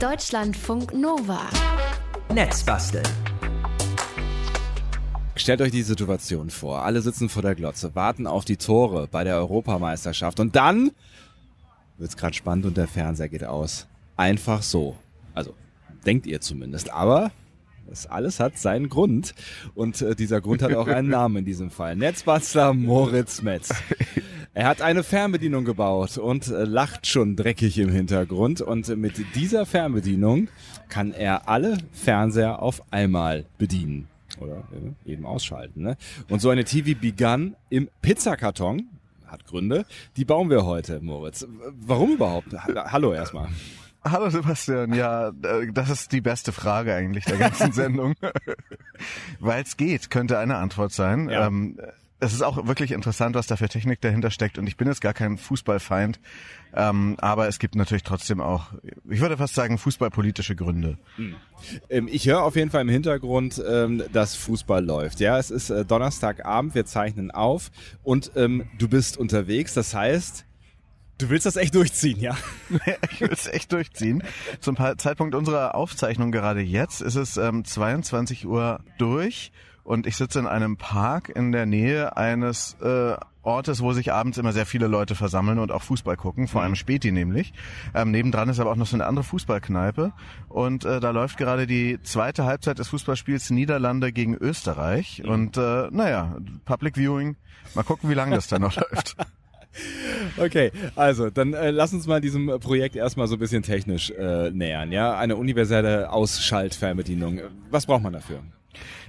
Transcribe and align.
Deutschlandfunk 0.00 0.92
Nova. 0.92 1.40
Netzbasteln. 2.30 3.06
Stellt 5.36 5.62
euch 5.62 5.70
die 5.70 5.82
Situation 5.82 6.50
vor. 6.50 6.82
Alle 6.82 7.00
sitzen 7.00 7.30
vor 7.30 7.40
der 7.40 7.54
Glotze, 7.54 7.94
warten 7.94 8.26
auf 8.26 8.44
die 8.44 8.58
Tore 8.58 9.08
bei 9.10 9.24
der 9.24 9.36
Europameisterschaft 9.36 10.38
und 10.38 10.54
dann 10.54 10.90
wird's 11.96 12.18
gerade 12.18 12.34
spannend 12.34 12.66
und 12.66 12.76
der 12.76 12.88
Fernseher 12.88 13.30
geht 13.30 13.44
aus. 13.44 13.86
Einfach 14.18 14.62
so. 14.62 14.96
Also, 15.32 15.54
denkt 16.04 16.26
ihr 16.26 16.42
zumindest. 16.42 16.92
Aber 16.92 17.30
das 17.86 18.06
alles 18.06 18.38
hat 18.38 18.58
seinen 18.58 18.90
Grund. 18.90 19.34
Und 19.74 20.02
äh, 20.02 20.14
dieser 20.14 20.42
Grund 20.42 20.60
hat 20.60 20.74
auch 20.74 20.88
einen 20.88 21.08
Namen 21.10 21.38
in 21.38 21.44
diesem 21.46 21.70
Fall. 21.70 21.96
Netzbastler 21.96 22.74
Moritz 22.74 23.40
Metz. 23.40 23.70
Er 24.56 24.68
hat 24.68 24.80
eine 24.80 25.02
Fernbedienung 25.02 25.66
gebaut 25.66 26.16
und 26.16 26.48
äh, 26.48 26.64
lacht 26.64 27.06
schon 27.06 27.36
dreckig 27.36 27.78
im 27.78 27.90
Hintergrund. 27.90 28.62
Und 28.62 28.88
mit 28.96 29.22
dieser 29.34 29.66
Fernbedienung 29.66 30.48
kann 30.88 31.12
er 31.12 31.46
alle 31.46 31.76
Fernseher 31.92 32.62
auf 32.62 32.80
einmal 32.90 33.44
bedienen. 33.58 34.08
Oder 34.40 34.64
äh, 35.04 35.12
eben 35.12 35.26
ausschalten. 35.26 35.82
Ne? 35.82 35.98
Und 36.30 36.40
so 36.40 36.48
eine 36.48 36.64
TV 36.64 36.98
begann 36.98 37.54
im 37.68 37.90
Pizzakarton. 38.00 38.88
Hat 39.26 39.44
Gründe. 39.44 39.84
Die 40.16 40.24
bauen 40.24 40.48
wir 40.48 40.64
heute, 40.64 41.00
Moritz. 41.00 41.46
Warum 41.78 42.14
überhaupt? 42.14 42.54
Hallo 42.54 43.12
erstmal. 43.12 43.48
Hallo 44.02 44.30
Sebastian, 44.30 44.94
ja, 44.94 45.28
äh, 45.28 45.70
das 45.70 45.90
ist 45.90 46.12
die 46.12 46.22
beste 46.22 46.52
Frage 46.52 46.94
eigentlich 46.94 47.26
der 47.26 47.36
ganzen 47.36 47.72
Sendung. 47.74 48.14
Weil 49.38 49.64
es 49.64 49.76
geht, 49.76 50.08
könnte 50.08 50.38
eine 50.38 50.56
Antwort 50.56 50.92
sein. 50.92 51.28
Ja. 51.28 51.46
Ähm, 51.46 51.76
es 52.18 52.32
ist 52.32 52.42
auch 52.42 52.66
wirklich 52.66 52.92
interessant, 52.92 53.34
was 53.34 53.46
da 53.46 53.56
für 53.56 53.68
Technik 53.68 54.00
dahinter 54.00 54.30
steckt. 54.30 54.58
Und 54.58 54.66
ich 54.66 54.76
bin 54.76 54.88
jetzt 54.88 55.00
gar 55.00 55.12
kein 55.12 55.36
Fußballfeind, 55.36 56.18
ähm, 56.74 57.16
aber 57.18 57.46
es 57.46 57.58
gibt 57.58 57.74
natürlich 57.74 58.04
trotzdem 58.04 58.40
auch, 58.40 58.72
ich 59.08 59.20
würde 59.20 59.36
fast 59.36 59.54
sagen, 59.54 59.76
fußballpolitische 59.76 60.56
Gründe. 60.56 60.98
Hm. 61.16 61.34
Ähm, 61.90 62.08
ich 62.10 62.26
höre 62.26 62.42
auf 62.42 62.56
jeden 62.56 62.70
Fall 62.70 62.82
im 62.82 62.88
Hintergrund, 62.88 63.62
ähm, 63.68 64.02
dass 64.12 64.34
Fußball 64.34 64.84
läuft. 64.84 65.20
Ja, 65.20 65.38
es 65.38 65.50
ist 65.50 65.68
äh, 65.68 65.84
Donnerstagabend, 65.84 66.74
wir 66.74 66.86
zeichnen 66.86 67.30
auf 67.30 67.70
und 68.02 68.32
ähm, 68.34 68.64
du 68.78 68.88
bist 68.88 69.18
unterwegs. 69.18 69.74
Das 69.74 69.94
heißt, 69.94 70.44
Du 71.18 71.30
willst 71.30 71.46
das 71.46 71.56
echt 71.56 71.74
durchziehen, 71.74 72.20
ja? 72.20 72.36
ich 73.10 73.22
will 73.22 73.32
es 73.32 73.46
echt 73.46 73.72
durchziehen. 73.72 74.22
Zum 74.60 74.76
Zeitpunkt 74.76 75.34
unserer 75.34 75.74
Aufzeichnung 75.74 76.30
gerade 76.30 76.60
jetzt 76.60 77.00
ist 77.00 77.14
es 77.14 77.38
ähm, 77.38 77.64
22 77.64 78.46
Uhr 78.46 78.80
durch 78.98 79.50
und 79.86 80.06
ich 80.06 80.16
sitze 80.16 80.40
in 80.40 80.46
einem 80.46 80.76
Park 80.76 81.28
in 81.28 81.52
der 81.52 81.64
Nähe 81.64 82.16
eines 82.16 82.76
äh, 82.82 83.14
Ortes, 83.42 83.80
wo 83.80 83.92
sich 83.92 84.12
abends 84.12 84.36
immer 84.36 84.52
sehr 84.52 84.66
viele 84.66 84.88
Leute 84.88 85.14
versammeln 85.14 85.60
und 85.60 85.70
auch 85.70 85.82
Fußball 85.82 86.16
gucken, 86.16 86.48
vor 86.48 86.62
allem 86.62 86.72
mhm. 86.72 86.76
Späti 86.76 87.12
nämlich. 87.12 87.52
Ähm, 87.94 88.10
nebendran 88.10 88.48
ist 88.48 88.58
aber 88.58 88.72
auch 88.72 88.76
noch 88.76 88.88
so 88.88 88.96
eine 88.96 89.06
andere 89.06 89.24
Fußballkneipe 89.24 90.12
und 90.48 90.84
äh, 90.84 90.98
da 90.98 91.10
läuft 91.10 91.38
gerade 91.38 91.68
die 91.68 92.00
zweite 92.02 92.44
Halbzeit 92.44 92.80
des 92.80 92.88
Fußballspiels 92.88 93.50
Niederlande 93.50 94.12
gegen 94.12 94.34
Österreich 94.34 95.22
mhm. 95.24 95.30
und 95.30 95.56
äh, 95.56 95.88
naja, 95.92 96.36
Public 96.64 96.96
Viewing. 96.96 97.36
Mal 97.74 97.84
gucken, 97.84 98.10
wie 98.10 98.14
lange 98.14 98.34
das 98.34 98.48
da 98.48 98.58
noch 98.58 98.74
läuft. 98.90 99.16
Okay, 100.36 100.72
also 100.96 101.30
dann 101.30 101.52
äh, 101.52 101.70
lass 101.70 101.92
uns 101.92 102.08
mal 102.08 102.20
diesem 102.20 102.46
Projekt 102.60 102.96
erstmal 102.96 103.28
so 103.28 103.36
ein 103.36 103.38
bisschen 103.38 103.62
technisch 103.62 104.10
äh, 104.10 104.50
nähern. 104.50 104.90
Ja, 104.90 105.16
eine 105.16 105.36
universelle 105.36 106.10
Ausschaltfernbedienung. 106.10 107.40
Was 107.70 107.86
braucht 107.86 108.02
man 108.02 108.14
dafür? 108.14 108.40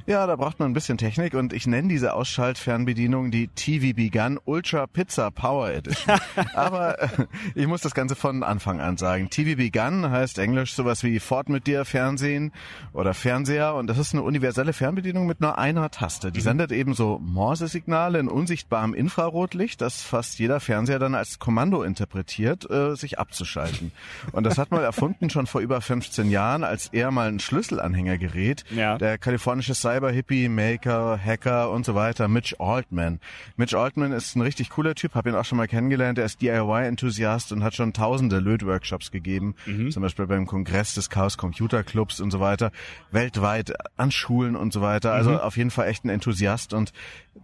Ja, 0.08 0.26
da 0.26 0.38
braucht 0.38 0.58
man 0.60 0.72
ein 0.72 0.74
bisschen 0.74 0.98
Technik 0.98 1.34
und 1.34 1.52
ich 1.52 1.68
nenne 1.68 1.90
diese 1.90 2.14
Ausschaltfernbedienung 2.14 3.30
die 3.30 3.50
TVB 3.50 4.10
Gun 4.10 4.40
Ultra 4.46 4.88
Pizza 4.88 5.32
Power 5.32 5.70
Edition. 5.70 6.18
Aber 6.54 7.02
äh, 7.02 7.10
ich 7.56 7.68
muss 7.68 7.82
das 7.82 7.94
Ganze 7.94 8.16
von 8.16 8.42
Anfang 8.42 8.80
an 8.80 8.96
sagen. 8.96 9.30
TVB 9.30 9.74
Gun 9.74 10.10
heißt 10.10 10.40
englisch 10.40 10.76
sowas 10.76 11.04
wie 11.04 11.20
Fort 11.20 11.50
mit 11.50 11.68
dir 11.68 11.84
Fernsehen 11.84 12.54
oder 12.94 13.14
Fernseher 13.14 13.76
und 13.76 13.88
das 13.88 13.98
ist 13.98 14.14
eine 14.14 14.24
universelle 14.24 14.72
Fernbedienung 14.72 15.28
mit 15.28 15.42
nur 15.42 15.58
einer 15.58 15.92
Taste. 15.92 16.32
Die 16.32 16.40
mhm. 16.40 16.44
sendet 16.44 16.72
eben 16.72 16.94
so 16.94 17.20
Morse-Signale 17.22 18.18
in 18.20 18.30
unsichtbarem 18.30 18.94
Infrarotlicht, 18.94 19.82
das 19.82 20.04
fast 20.04 20.40
jeder 20.40 20.62
Fernseher 20.62 21.00
dann 21.00 21.16
als 21.16 21.38
Kommando 21.38 21.84
interpretiert, 21.84 22.70
äh, 22.72 22.96
sich 22.96 23.20
abzuschalten. 23.20 23.92
Und 24.32 24.46
das 24.46 24.58
hat 24.58 24.72
man 24.72 24.84
erfunden 24.84 25.30
schon 25.30 25.48
vor 25.48 25.60
über 25.60 25.82
15 25.82 26.32
Jahren, 26.32 26.64
als 26.64 26.88
er 26.94 27.12
mal 27.12 27.28
ein 27.28 27.42
Schlüsselanhängergerät, 27.42 28.64
ja. 28.74 28.98
der 28.98 29.18
kalifornische 29.18 29.57
Cyber 29.62 30.10
Cyber-Hippie, 30.10 30.50
Maker, 30.50 31.20
Hacker 31.24 31.72
und 31.72 31.86
so 31.86 31.96
weiter, 31.96 32.28
Mitch 32.28 32.56
Altman. 32.60 33.20
Mitch 33.56 33.76
Altman 33.76 34.12
ist 34.12 34.36
ein 34.36 34.42
richtig 34.42 34.70
cooler 34.70 34.96
Typ, 34.96 35.16
habe 35.16 35.30
ihn 35.30 35.36
auch 35.36 35.46
schon 35.46 35.58
mal 35.58 35.68
kennengelernt. 35.68 36.18
Er 36.18 36.26
ist 36.26 36.42
DIY-Enthusiast 36.42 37.52
und 37.52 37.64
hat 37.64 37.76
schon 37.76 37.94
tausende 37.94 38.40
Lötworkshops 38.40 39.12
gegeben, 39.12 39.56
mhm. 39.66 39.92
zum 39.92 40.04
Beispiel 40.04 40.28
beim 40.28 40.46
Kongress 40.46 40.94
des 40.94 41.10
Chaos 41.10 41.38
Computer 41.38 41.84
Clubs 41.84 42.20
und 42.20 42.32
so 42.32 42.40
weiter, 42.40 42.72
weltweit 43.12 43.74
an 43.98 44.12
Schulen 44.12 44.56
und 44.56 44.74
so 44.74 44.82
weiter. 44.82 45.14
Also 45.14 45.32
mhm. 45.32 45.38
auf 45.38 45.58
jeden 45.58 45.72
Fall 45.72 45.88
echt 45.88 46.06
ein 46.06 46.10
Enthusiast 46.10 46.74
und 46.74 46.94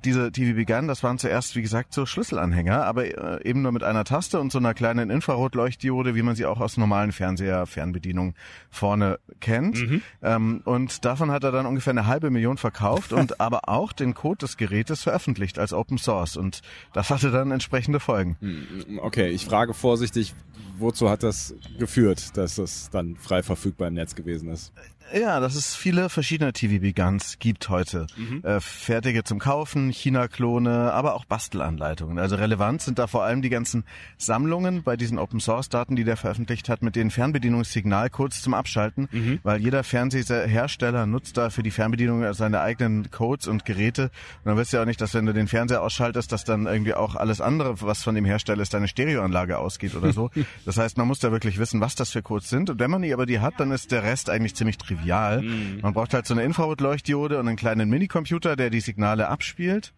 diese 0.03 0.31
TV 0.31 0.55
Began, 0.55 0.87
das 0.87 1.03
waren 1.03 1.17
zuerst, 1.17 1.55
wie 1.55 1.61
gesagt, 1.61 1.93
so 1.93 2.05
Schlüsselanhänger, 2.05 2.83
aber 2.85 3.05
äh, 3.05 3.47
eben 3.47 3.61
nur 3.61 3.71
mit 3.71 3.83
einer 3.83 4.03
Taste 4.03 4.39
und 4.39 4.51
so 4.51 4.57
einer 4.57 4.73
kleinen 4.73 5.09
Infrarotleuchtdiode, 5.09 6.15
wie 6.15 6.21
man 6.21 6.35
sie 6.35 6.45
auch 6.45 6.59
aus 6.59 6.77
normalen 6.77 7.11
Fernseher, 7.11 7.65
Fernbedienungen 7.65 8.35
vorne 8.69 9.19
kennt. 9.39 9.79
Mhm. 9.79 10.01
Ähm, 10.21 10.61
und 10.65 11.05
davon 11.05 11.31
hat 11.31 11.43
er 11.43 11.51
dann 11.51 11.65
ungefähr 11.65 11.91
eine 11.91 12.07
halbe 12.07 12.29
Million 12.29 12.57
verkauft 12.57 13.13
und 13.13 13.39
aber 13.39 13.69
auch 13.69 13.93
den 13.93 14.13
Code 14.13 14.39
des 14.39 14.57
Gerätes 14.57 15.03
veröffentlicht 15.03 15.59
als 15.59 15.73
Open 15.73 15.97
Source. 15.97 16.37
Und 16.37 16.61
das 16.93 17.09
hatte 17.09 17.31
dann 17.31 17.51
entsprechende 17.51 17.99
Folgen. 17.99 18.37
Hm, 18.39 18.99
okay, 18.99 19.29
ich 19.29 19.45
frage 19.45 19.73
vorsichtig, 19.73 20.33
wozu 20.77 21.09
hat 21.09 21.23
das 21.23 21.55
geführt, 21.77 22.37
dass 22.37 22.55
das 22.55 22.89
dann 22.89 23.15
frei 23.15 23.43
verfügbar 23.43 23.87
im 23.87 23.93
Netz 23.95 24.15
gewesen 24.15 24.49
ist? 24.49 24.73
Ja, 25.13 25.39
dass 25.39 25.55
es 25.55 25.75
viele 25.75 26.09
verschiedene 26.09 26.53
TVB-Guns 26.53 27.37
gibt 27.37 27.69
heute. 27.69 28.07
Mhm. 28.17 28.43
Äh, 28.43 28.59
fertige 28.59 29.23
zum 29.23 29.37
Kaufen, 29.37 29.91
China-Klone, 29.91 30.91
aber 30.91 31.13
auch 31.13 31.25
Bastelanleitungen. 31.25 32.17
Also 32.17 32.35
relevant 32.35 32.81
sind 32.81 32.97
da 32.97 33.05
vor 33.05 33.23
allem 33.23 33.41
die 33.41 33.49
ganzen 33.49 33.83
Sammlungen 34.17 34.81
bei 34.81 34.97
diesen 34.97 35.19
Open-Source-Daten, 35.19 35.95
die 35.95 36.03
der 36.03 36.17
veröffentlicht 36.17 36.67
hat, 36.67 36.81
mit 36.81 36.95
den 36.95 37.11
Fernbedienungssignalcodes 37.11 38.41
zum 38.41 38.55
Abschalten, 38.55 39.07
mhm. 39.11 39.39
weil 39.43 39.61
jeder 39.61 39.83
Fernsehhersteller 39.83 41.05
nutzt 41.05 41.37
da 41.37 41.51
für 41.51 41.61
die 41.61 41.71
Fernbedienung 41.71 42.33
seine 42.33 42.61
eigenen 42.61 43.11
Codes 43.11 43.47
und 43.47 43.65
Geräte. 43.65 44.03
Und 44.43 44.49
dann 44.49 44.57
wirst 44.57 44.73
du 44.73 44.77
ja 44.77 44.83
auch 44.83 44.87
nicht, 44.87 45.01
dass 45.01 45.13
wenn 45.13 45.27
du 45.27 45.33
den 45.33 45.47
Fernseher 45.47 45.83
ausschaltest, 45.83 46.31
dass 46.31 46.43
dann 46.43 46.65
irgendwie 46.65 46.95
auch 46.95 47.15
alles 47.15 47.39
andere, 47.39 47.81
was 47.81 48.03
von 48.03 48.15
dem 48.15 48.25
Hersteller 48.25 48.63
ist, 48.63 48.73
deine 48.73 48.87
Stereoanlage 48.87 49.59
ausgeht 49.59 49.95
oder 49.95 50.11
so. 50.11 50.31
das 50.65 50.77
heißt, 50.77 50.97
man 50.97 51.07
muss 51.07 51.19
da 51.19 51.31
wirklich 51.31 51.59
wissen, 51.59 51.81
was 51.81 51.93
das 51.93 52.09
für 52.09 52.23
Codes 52.23 52.49
sind. 52.49 52.71
Und 52.71 52.79
wenn 52.79 52.89
man 52.89 53.03
die 53.03 53.13
aber 53.13 53.27
die 53.27 53.39
hat, 53.39 53.59
dann 53.59 53.71
ist 53.71 53.91
der 53.91 54.01
Rest 54.01 54.31
eigentlich 54.31 54.55
ziemlich 54.55 54.79
trivial 54.79 54.92
trivial. 54.95 55.41
Mhm. 55.41 55.79
Man 55.81 55.93
braucht 55.93 56.13
halt 56.13 56.25
so 56.25 56.33
eine 56.33 56.43
Infrarotleuchtdiode 56.43 57.39
und 57.39 57.47
einen 57.47 57.57
kleinen 57.57 57.89
Minicomputer, 57.89 58.55
der 58.55 58.69
die 58.69 58.81
Signale 58.81 59.27
abspielt. 59.27 59.93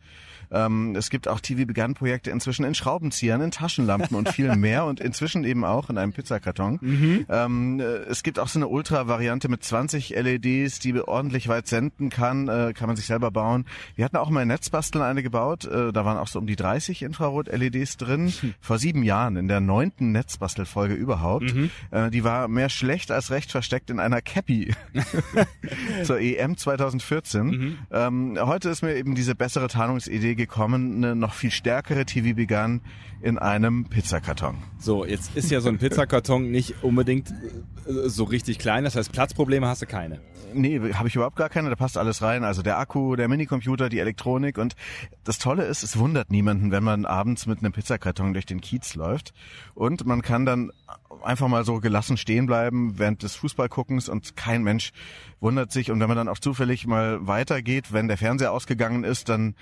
Ähm, 0.51 0.95
es 0.95 1.09
gibt 1.09 1.27
auch 1.27 1.39
TV-Begann-Projekte 1.39 2.31
inzwischen 2.31 2.65
in 2.65 2.75
Schraubenziehern, 2.75 3.41
in 3.41 3.51
Taschenlampen 3.51 4.17
und 4.17 4.29
viel 4.29 4.55
mehr 4.55 4.85
und 4.85 4.99
inzwischen 4.99 5.43
eben 5.43 5.65
auch 5.65 5.89
in 5.89 5.97
einem 5.97 6.13
Pizzakarton. 6.13 6.79
Mhm. 6.81 7.25
Ähm, 7.29 7.79
äh, 7.79 7.83
es 7.83 8.23
gibt 8.23 8.39
auch 8.39 8.47
so 8.47 8.59
eine 8.59 8.67
Ultra-Variante 8.67 9.49
mit 9.49 9.63
20 9.63 10.09
LEDs, 10.09 10.79
die 10.79 10.99
ordentlich 10.99 11.47
weit 11.47 11.67
senden 11.67 12.09
kann, 12.09 12.47
äh, 12.47 12.73
kann 12.73 12.87
man 12.87 12.95
sich 12.95 13.05
selber 13.05 13.31
bauen. 13.31 13.65
Wir 13.95 14.05
hatten 14.05 14.17
auch 14.17 14.29
mal 14.29 14.41
in 14.41 14.47
Netzbasteln 14.47 15.03
eine 15.03 15.23
gebaut, 15.23 15.65
äh, 15.65 15.91
da 15.91 16.05
waren 16.05 16.17
auch 16.17 16.27
so 16.27 16.39
um 16.39 16.47
die 16.47 16.55
30 16.55 17.01
Infrarot-LEDs 17.03 17.97
drin, 17.97 18.25
mhm. 18.25 18.53
vor 18.59 18.77
sieben 18.77 19.03
Jahren, 19.03 19.35
in 19.35 19.47
der 19.47 19.59
neunten 19.59 20.11
Netzbastelfolge 20.11 20.93
überhaupt. 20.93 21.53
Mhm. 21.53 21.71
Äh, 21.91 22.09
die 22.11 22.23
war 22.23 22.47
mehr 22.47 22.69
schlecht 22.69 23.11
als 23.11 23.31
recht 23.31 23.51
versteckt 23.51 23.89
in 23.89 23.99
einer 23.99 24.21
Cappy 24.21 24.73
zur 26.03 26.19
EM 26.19 26.57
2014. 26.57 27.45
Mhm. 27.45 27.77
Ähm, 27.91 28.37
heute 28.39 28.69
ist 28.69 28.81
mir 28.81 28.95
eben 28.95 29.15
diese 29.15 29.35
bessere 29.35 29.67
Tarnungsidee 29.67 30.34
gekommen, 30.35 31.03
eine 31.03 31.15
noch 31.15 31.33
viel 31.33 31.51
stärkere 31.51 32.05
TV 32.05 32.35
begann 32.35 32.81
in 33.21 33.39
einem 33.39 33.85
Pizzakarton. 33.85 34.57
So, 34.77 35.05
jetzt 35.05 35.35
ist 35.35 35.49
ja 35.49 35.61
so 35.61 35.69
ein 35.69 35.77
Pizzakarton 35.77 36.51
nicht 36.51 36.83
unbedingt 36.83 37.31
äh, 37.31 38.07
so 38.07 38.23
richtig 38.23 38.59
klein, 38.59 38.83
das 38.83 38.95
heißt 38.95 39.11
Platzprobleme 39.11 39.67
hast 39.67 39.81
du 39.81 39.85
keine. 39.85 40.19
Nee, 40.53 40.93
habe 40.93 41.07
ich 41.07 41.15
überhaupt 41.15 41.35
gar 41.35 41.49
keine, 41.49 41.69
da 41.69 41.75
passt 41.75 41.97
alles 41.97 42.21
rein. 42.21 42.43
Also 42.43 42.61
der 42.61 42.77
Akku, 42.77 43.15
der 43.15 43.27
Minicomputer, 43.27 43.89
die 43.89 43.99
Elektronik 43.99 44.57
und 44.57 44.75
das 45.23 45.37
Tolle 45.37 45.65
ist, 45.65 45.83
es 45.83 45.97
wundert 45.97 46.31
niemanden, 46.31 46.71
wenn 46.71 46.83
man 46.83 47.05
abends 47.05 47.45
mit 47.45 47.59
einem 47.59 47.73
Pizzakarton 47.73 48.33
durch 48.33 48.45
den 48.45 48.61
Kiez 48.61 48.95
läuft 48.95 49.33
und 49.73 50.05
man 50.05 50.21
kann 50.21 50.45
dann 50.45 50.71
einfach 51.23 51.47
mal 51.47 51.65
so 51.65 51.79
gelassen 51.79 52.17
stehen 52.17 52.45
bleiben 52.45 52.99
während 52.99 53.23
des 53.23 53.35
Fußballguckens 53.35 54.07
und 54.07 54.35
kein 54.37 54.63
Mensch 54.63 54.91
wundert 55.39 55.71
sich 55.71 55.91
und 55.91 55.99
wenn 55.99 56.07
man 56.07 56.17
dann 56.17 56.29
auch 56.29 56.39
zufällig 56.39 56.85
mal 56.85 57.25
weitergeht, 57.25 57.91
wenn 57.91 58.07
der 58.07 58.17
Fernseher 58.17 58.51
ausgegangen 58.51 59.03
ist, 59.03 59.29
dann 59.29 59.55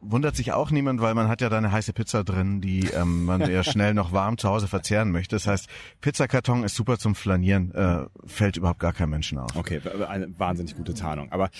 wundert 0.00 0.36
sich 0.36 0.52
auch 0.52 0.70
niemand, 0.70 1.00
weil 1.00 1.14
man 1.14 1.28
hat 1.28 1.40
ja 1.40 1.48
da 1.48 1.58
eine 1.58 1.72
heiße 1.72 1.92
Pizza 1.92 2.24
drin, 2.24 2.60
die 2.60 2.86
ähm, 2.88 3.24
man 3.24 3.40
ja 3.50 3.62
schnell 3.62 3.94
noch 3.94 4.12
warm 4.12 4.38
zu 4.38 4.48
Hause 4.48 4.68
verzehren 4.68 5.10
möchte. 5.10 5.36
Das 5.36 5.46
heißt, 5.46 5.68
Pizzakarton 6.00 6.64
ist 6.64 6.74
super 6.74 6.98
zum 6.98 7.14
Flanieren, 7.14 7.72
äh, 7.74 8.06
fällt 8.26 8.56
überhaupt 8.56 8.80
gar 8.80 8.92
kein 8.92 9.10
Menschen 9.10 9.38
auf. 9.38 9.54
Okay, 9.56 9.80
eine 10.08 10.38
wahnsinnig 10.38 10.76
gute 10.76 10.94
Tarnung. 10.94 11.30
Aber 11.32 11.50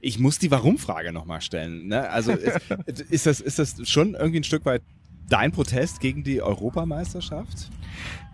ich 0.00 0.18
muss 0.18 0.38
die 0.38 0.50
Warum-Frage 0.50 1.12
nochmal 1.12 1.40
stellen. 1.40 1.88
Ne? 1.88 2.08
Also 2.10 2.32
ist, 2.32 2.70
ist, 3.10 3.26
das, 3.26 3.40
ist 3.40 3.58
das 3.58 3.88
schon 3.88 4.14
irgendwie 4.14 4.40
ein 4.40 4.44
Stück 4.44 4.64
weit 4.64 4.82
dein 5.28 5.52
Protest 5.52 6.00
gegen 6.00 6.24
die 6.24 6.42
Europameisterschaft? 6.42 7.70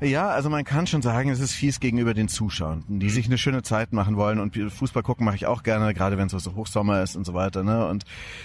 Ja, 0.01 0.29
also 0.29 0.51
man 0.51 0.65
kann 0.65 0.87
schon 0.87 1.03
sagen, 1.03 1.31
es 1.31 1.41
ist 1.41 1.53
fies 1.53 1.81
gegenüber 1.81 2.15
den 2.15 2.29
Zuschauern, 2.29 2.85
die 2.89 3.11
sich 3.11 3.27
eine 3.27 3.39
schöne 3.39 3.63
Zeit 3.63 3.93
machen 3.93 4.17
wollen 4.17 4.39
und 4.39 4.57
Fußball 4.57 5.03
gucken 5.03 5.25
mache 5.25 5.37
ich 5.37 5.47
auch 5.47 5.63
gerne, 5.63 5.95
gerade 5.95 6.19
wenn 6.19 6.27
es 6.27 6.33
so 6.33 6.55
Hochsommer 6.55 7.03
ist 7.03 7.17
und 7.17 7.25
so 7.25 7.33
weiter. 7.33 7.63
Ne? 7.63 7.87
Und 7.87 8.05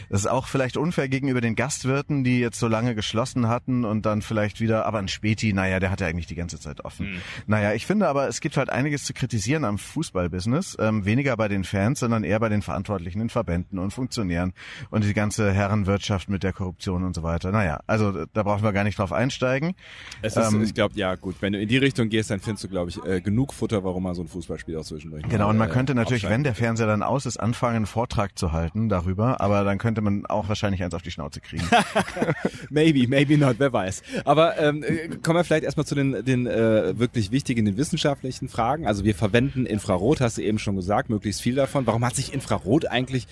es 0.09 0.21
ist 0.21 0.27
auch 0.27 0.47
vielleicht 0.47 0.77
unfair 0.77 1.09
gegenüber 1.09 1.41
den 1.41 1.55
Gastwirten, 1.55 2.23
die 2.23 2.39
jetzt 2.39 2.59
so 2.59 2.67
lange 2.67 2.95
geschlossen 2.95 3.47
hatten 3.47 3.83
und 3.83 4.05
dann 4.05 4.21
vielleicht 4.21 4.61
wieder, 4.61 4.85
aber 4.85 4.99
ein 4.99 5.07
Späti, 5.07 5.51
naja, 5.53 5.79
der 5.79 5.91
hat 5.91 6.01
ja 6.01 6.07
eigentlich 6.07 6.27
die 6.27 6.35
ganze 6.35 6.59
Zeit 6.59 6.85
offen. 6.85 7.13
Mhm. 7.13 7.21
Naja, 7.47 7.73
ich 7.73 7.85
finde 7.85 8.07
aber, 8.07 8.27
es 8.27 8.41
gibt 8.41 8.55
halt 8.55 8.69
einiges 8.69 9.03
zu 9.03 9.13
kritisieren 9.13 9.65
am 9.65 9.77
Fußballbusiness, 9.77 10.77
ähm, 10.79 11.05
weniger 11.05 11.35
bei 11.35 11.47
den 11.47 11.63
Fans, 11.63 11.99
sondern 11.99 12.23
eher 12.23 12.39
bei 12.39 12.49
den 12.49 12.61
Verantwortlichen 12.61 13.21
in 13.21 13.29
Verbänden 13.29 13.79
und 13.79 13.91
Funktionären 13.91 14.53
und 14.91 15.03
die 15.03 15.13
ganze 15.13 15.51
Herrenwirtschaft 15.51 16.29
mit 16.29 16.43
der 16.43 16.53
Korruption 16.53 17.03
und 17.03 17.15
so 17.15 17.23
weiter. 17.23 17.51
Naja, 17.51 17.79
also 17.87 18.25
da 18.33 18.43
brauchen 18.43 18.63
wir 18.63 18.71
gar 18.71 18.83
nicht 18.83 18.99
drauf 18.99 19.11
einsteigen. 19.11 19.73
Es 20.21 20.37
ist, 20.37 20.53
ähm, 20.53 20.63
ich 20.63 20.73
glaube, 20.73 20.95
ja 20.95 21.08
gut, 21.15 21.35
wenn 21.41 21.53
du 21.53 21.59
in 21.59 21.67
die 21.67 21.77
Richtung 21.77 22.09
gehst, 22.09 22.29
dann 22.29 22.39
findest 22.39 22.63
du, 22.63 22.67
glaube 22.67 22.89
ich, 22.89 23.03
äh, 23.05 23.21
genug 23.21 23.53
Futter, 23.53 23.83
warum 23.83 24.03
man 24.03 24.15
so 24.15 24.21
ein 24.21 24.27
Fußballspiel 24.27 24.77
auch 24.77 24.83
zwischendurch 24.83 25.23
Genau, 25.29 25.49
und 25.49 25.57
man 25.57 25.69
äh, 25.69 25.71
könnte 25.71 25.95
natürlich, 25.95 26.27
wenn 26.29 26.43
der 26.43 26.55
Fernseher 26.55 26.87
dann 26.87 27.03
aus 27.03 27.25
ist, 27.25 27.37
anfangen, 27.37 27.77
einen 27.77 27.85
Vortrag 27.85 28.37
zu 28.37 28.51
halten 28.51 28.89
darüber, 28.89 29.41
aber 29.41 29.63
dann 29.63 29.77
könnte 29.77 30.01
man 30.01 30.25
auch 30.25 30.47
wahrscheinlich 30.47 30.83
eins 30.83 30.93
auf 30.93 31.01
die 31.01 31.11
Schnauze 31.11 31.41
kriegen. 31.41 31.67
maybe, 32.69 33.07
maybe 33.07 33.37
not, 33.37 33.55
wer 33.59 33.73
weiß. 33.73 34.03
Aber 34.25 34.57
ähm, 34.57 34.83
äh, 34.83 35.09
kommen 35.23 35.37
wir 35.37 35.43
vielleicht 35.43 35.63
erstmal 35.63 35.85
zu 35.85 35.95
den, 35.95 36.23
den 36.25 36.47
äh, 36.47 36.97
wirklich 36.97 37.31
wichtigen, 37.31 37.65
den 37.65 37.77
wissenschaftlichen 37.77 38.49
Fragen. 38.49 38.85
Also 38.85 39.03
wir 39.03 39.15
verwenden 39.15 39.65
Infrarot, 39.65 40.21
hast 40.21 40.37
du 40.37 40.41
eben 40.41 40.59
schon 40.59 40.75
gesagt, 40.75 41.09
möglichst 41.09 41.41
viel 41.41 41.55
davon. 41.55 41.87
Warum 41.87 42.05
hat 42.05 42.15
sich 42.15 42.33
Infrarot 42.33 42.85
eigentlich 42.85 43.27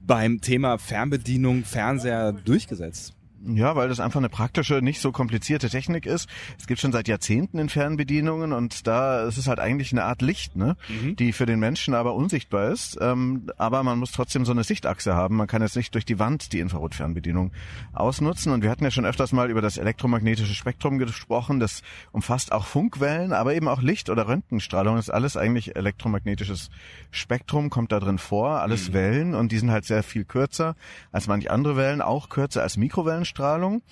beim 0.00 0.40
Thema 0.40 0.78
Fernbedienung, 0.78 1.64
Fernseher 1.64 2.32
durchgesetzt? 2.32 3.15
Ja, 3.54 3.76
weil 3.76 3.88
das 3.88 4.00
einfach 4.00 4.18
eine 4.18 4.28
praktische, 4.28 4.82
nicht 4.82 5.00
so 5.00 5.12
komplizierte 5.12 5.68
Technik 5.68 6.06
ist. 6.06 6.28
Es 6.58 6.66
gibt 6.66 6.80
schon 6.80 6.92
seit 6.92 7.08
Jahrzehnten 7.08 7.58
in 7.58 7.68
Fernbedienungen 7.68 8.52
und 8.52 8.86
da 8.86 9.22
ist 9.22 9.36
es 9.36 9.46
halt 9.46 9.60
eigentlich 9.60 9.92
eine 9.92 10.04
Art 10.04 10.22
Licht, 10.22 10.56
ne? 10.56 10.76
Mhm. 10.88 11.16
die 11.16 11.32
für 11.32 11.46
den 11.46 11.60
Menschen 11.60 11.94
aber 11.94 12.14
unsichtbar 12.14 12.70
ist. 12.70 12.98
Ähm, 13.00 13.50
aber 13.56 13.82
man 13.82 13.98
muss 13.98 14.12
trotzdem 14.12 14.44
so 14.44 14.52
eine 14.52 14.64
Sichtachse 14.64 15.14
haben. 15.14 15.36
Man 15.36 15.46
kann 15.46 15.62
jetzt 15.62 15.76
nicht 15.76 15.94
durch 15.94 16.04
die 16.04 16.18
Wand 16.18 16.52
die 16.52 16.60
Infrarotfernbedienung 16.60 17.52
ausnutzen. 17.92 18.52
Und 18.52 18.62
wir 18.62 18.70
hatten 18.70 18.84
ja 18.84 18.90
schon 18.90 19.06
öfters 19.06 19.32
mal 19.32 19.50
über 19.50 19.62
das 19.62 19.78
elektromagnetische 19.78 20.54
Spektrum 20.54 20.98
gesprochen. 20.98 21.60
Das 21.60 21.82
umfasst 22.12 22.52
auch 22.52 22.66
Funkwellen, 22.66 23.32
aber 23.32 23.54
eben 23.54 23.68
auch 23.68 23.82
Licht- 23.82 24.10
oder 24.10 24.28
Röntgenstrahlung. 24.28 24.96
Das 24.96 25.06
ist 25.06 25.14
alles 25.14 25.36
eigentlich 25.36 25.76
elektromagnetisches 25.76 26.70
Spektrum, 27.10 27.70
kommt 27.70 27.92
da 27.92 28.00
drin 28.00 28.18
vor. 28.18 28.60
Alles 28.60 28.88
mhm. 28.88 28.92
Wellen 28.94 29.34
und 29.34 29.52
die 29.52 29.58
sind 29.58 29.70
halt 29.70 29.84
sehr 29.84 30.02
viel 30.02 30.24
kürzer 30.24 30.74
als 31.12 31.26
manche 31.26 31.50
andere 31.50 31.76
Wellen, 31.76 32.02
auch 32.02 32.28
kürzer 32.28 32.62
als 32.62 32.76
Mikrowellen. 32.76 33.24
Strahlung 33.36 33.82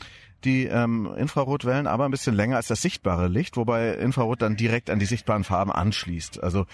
die 0.44 0.66
ähm, 0.66 1.10
Infrarotwellen 1.16 1.86
aber 1.86 2.04
ein 2.04 2.10
bisschen 2.10 2.34
länger 2.34 2.56
als 2.56 2.68
das 2.68 2.82
sichtbare 2.82 3.28
Licht, 3.28 3.56
wobei 3.56 3.94
Infrarot 3.94 4.42
dann 4.42 4.56
direkt 4.56 4.90
an 4.90 4.98
die 4.98 5.06
sichtbaren 5.06 5.44
Farben 5.44 5.72
anschließt. 5.72 6.42
Also 6.42 6.66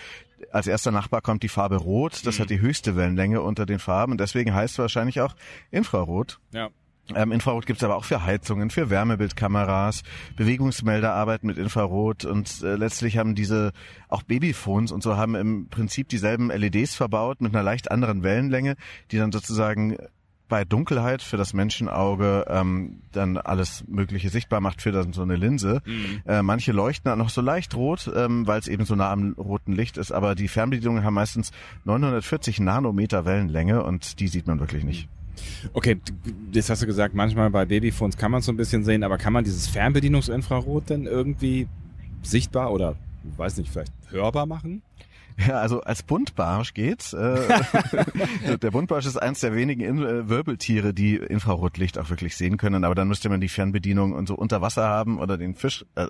als 0.50 0.66
erster 0.66 0.90
Nachbar 0.90 1.20
kommt 1.20 1.42
die 1.42 1.48
Farbe 1.48 1.76
Rot, 1.76 2.26
das 2.26 2.38
mhm. 2.38 2.42
hat 2.42 2.50
die 2.50 2.60
höchste 2.60 2.96
Wellenlänge 2.96 3.42
unter 3.42 3.66
den 3.66 3.78
Farben 3.78 4.12
und 4.12 4.20
deswegen 4.20 4.54
heißt 4.54 4.74
es 4.74 4.78
wahrscheinlich 4.78 5.20
auch 5.20 5.34
Infrarot. 5.70 6.40
Ja. 6.52 6.70
Ähm, 7.14 7.32
Infrarot 7.32 7.66
gibt's 7.66 7.82
aber 7.82 7.96
auch 7.96 8.04
für 8.04 8.24
Heizungen, 8.24 8.70
für 8.70 8.88
Wärmebildkameras, 8.88 10.02
Bewegungsmelder 10.36 11.12
arbeiten 11.12 11.46
mit 11.46 11.58
Infrarot 11.58 12.24
und 12.24 12.62
äh, 12.62 12.76
letztlich 12.76 13.18
haben 13.18 13.34
diese 13.34 13.72
auch 14.08 14.22
Babyphones 14.22 14.92
und 14.92 15.02
so 15.02 15.16
haben 15.16 15.34
im 15.34 15.68
Prinzip 15.68 16.08
dieselben 16.08 16.50
LEDs 16.50 16.94
verbaut 16.94 17.40
mit 17.40 17.52
einer 17.54 17.64
leicht 17.64 17.90
anderen 17.90 18.22
Wellenlänge, 18.22 18.76
die 19.10 19.18
dann 19.18 19.32
sozusagen 19.32 19.96
bei 20.50 20.66
Dunkelheit 20.66 21.22
für 21.22 21.38
das 21.38 21.54
Menschenauge 21.54 22.44
ähm, 22.48 23.00
dann 23.12 23.38
alles 23.38 23.84
Mögliche 23.88 24.28
sichtbar 24.28 24.60
macht 24.60 24.82
für 24.82 24.92
dann 24.92 25.14
so 25.14 25.22
eine 25.22 25.36
Linse. 25.36 25.80
Mhm. 25.86 26.22
Äh, 26.26 26.42
manche 26.42 26.72
leuchten 26.72 27.08
dann 27.08 27.18
noch 27.18 27.30
so 27.30 27.40
leicht 27.40 27.74
rot, 27.74 28.10
ähm, 28.14 28.46
weil 28.46 28.60
es 28.60 28.68
eben 28.68 28.84
so 28.84 28.94
nah 28.94 29.10
am 29.10 29.32
roten 29.38 29.72
Licht 29.72 29.96
ist. 29.96 30.12
Aber 30.12 30.34
die 30.34 30.48
Fernbedienungen 30.48 31.04
haben 31.04 31.14
meistens 31.14 31.52
940 31.84 32.60
Nanometer 32.60 33.24
Wellenlänge 33.24 33.82
und 33.82 34.20
die 34.20 34.28
sieht 34.28 34.46
man 34.46 34.60
wirklich 34.60 34.84
nicht. 34.84 35.08
Okay, 35.72 35.98
jetzt 36.52 36.68
hast 36.68 36.82
du 36.82 36.86
gesagt, 36.86 37.14
manchmal 37.14 37.48
bei 37.48 37.64
Babyphones 37.64 38.18
kann 38.18 38.30
man 38.30 38.40
es 38.40 38.46
so 38.46 38.52
ein 38.52 38.58
bisschen 38.58 38.84
sehen, 38.84 39.04
aber 39.04 39.16
kann 39.16 39.32
man 39.32 39.44
dieses 39.44 39.68
Fernbedienungsinfrarot 39.68 40.90
denn 40.90 41.06
irgendwie 41.06 41.68
sichtbar 42.22 42.72
oder, 42.72 42.96
weiß 43.36 43.56
nicht, 43.56 43.70
vielleicht 43.70 43.92
hörbar 44.10 44.46
machen? 44.46 44.82
Ja, 45.38 45.60
also 45.60 45.80
als 45.80 46.02
Buntbarsch 46.02 46.74
geht's. 46.74 47.12
Äh, 47.12 47.38
der 48.62 48.70
Buntbarsch 48.70 49.06
ist 49.06 49.16
eins 49.16 49.40
der 49.40 49.54
wenigen 49.54 50.02
äh, 50.02 50.28
Wirbeltiere, 50.28 50.92
die 50.94 51.16
Infrarotlicht 51.16 51.98
auch 51.98 52.10
wirklich 52.10 52.36
sehen 52.36 52.56
können, 52.56 52.84
aber 52.84 52.94
dann 52.94 53.08
müsste 53.08 53.28
man 53.28 53.40
die 53.40 53.48
Fernbedienung 53.48 54.12
und 54.12 54.28
so 54.28 54.34
unter 54.34 54.60
Wasser 54.60 54.86
haben 54.86 55.18
oder 55.18 55.38
den 55.38 55.54
Fisch. 55.54 55.84
Äh, 55.94 56.08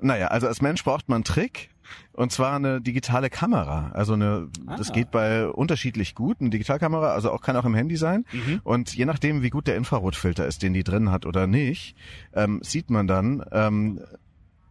naja, 0.00 0.28
also 0.28 0.46
als 0.46 0.60
Mensch 0.60 0.82
braucht 0.84 1.08
man 1.08 1.16
einen 1.16 1.24
Trick. 1.24 1.70
Und 2.12 2.32
zwar 2.32 2.56
eine 2.56 2.80
digitale 2.80 3.28
Kamera. 3.28 3.90
Also 3.92 4.14
eine, 4.14 4.48
ah. 4.66 4.76
das 4.76 4.92
geht 4.92 5.10
bei 5.10 5.46
unterschiedlich 5.46 6.14
gut. 6.14 6.40
Eine 6.40 6.50
Digitalkamera, 6.50 7.12
also 7.12 7.30
auch 7.30 7.40
kann 7.40 7.56
auch 7.56 7.64
im 7.64 7.74
Handy 7.74 7.96
sein. 7.96 8.24
Mhm. 8.32 8.60
Und 8.64 8.94
je 8.94 9.04
nachdem, 9.04 9.42
wie 9.42 9.50
gut 9.50 9.66
der 9.66 9.76
Infrarotfilter 9.76 10.46
ist, 10.46 10.62
den 10.62 10.72
die 10.72 10.84
drin 10.84 11.10
hat 11.10 11.26
oder 11.26 11.46
nicht, 11.46 11.96
ähm, 12.32 12.60
sieht 12.62 12.90
man 12.90 13.06
dann, 13.06 13.44
ähm, 13.52 14.00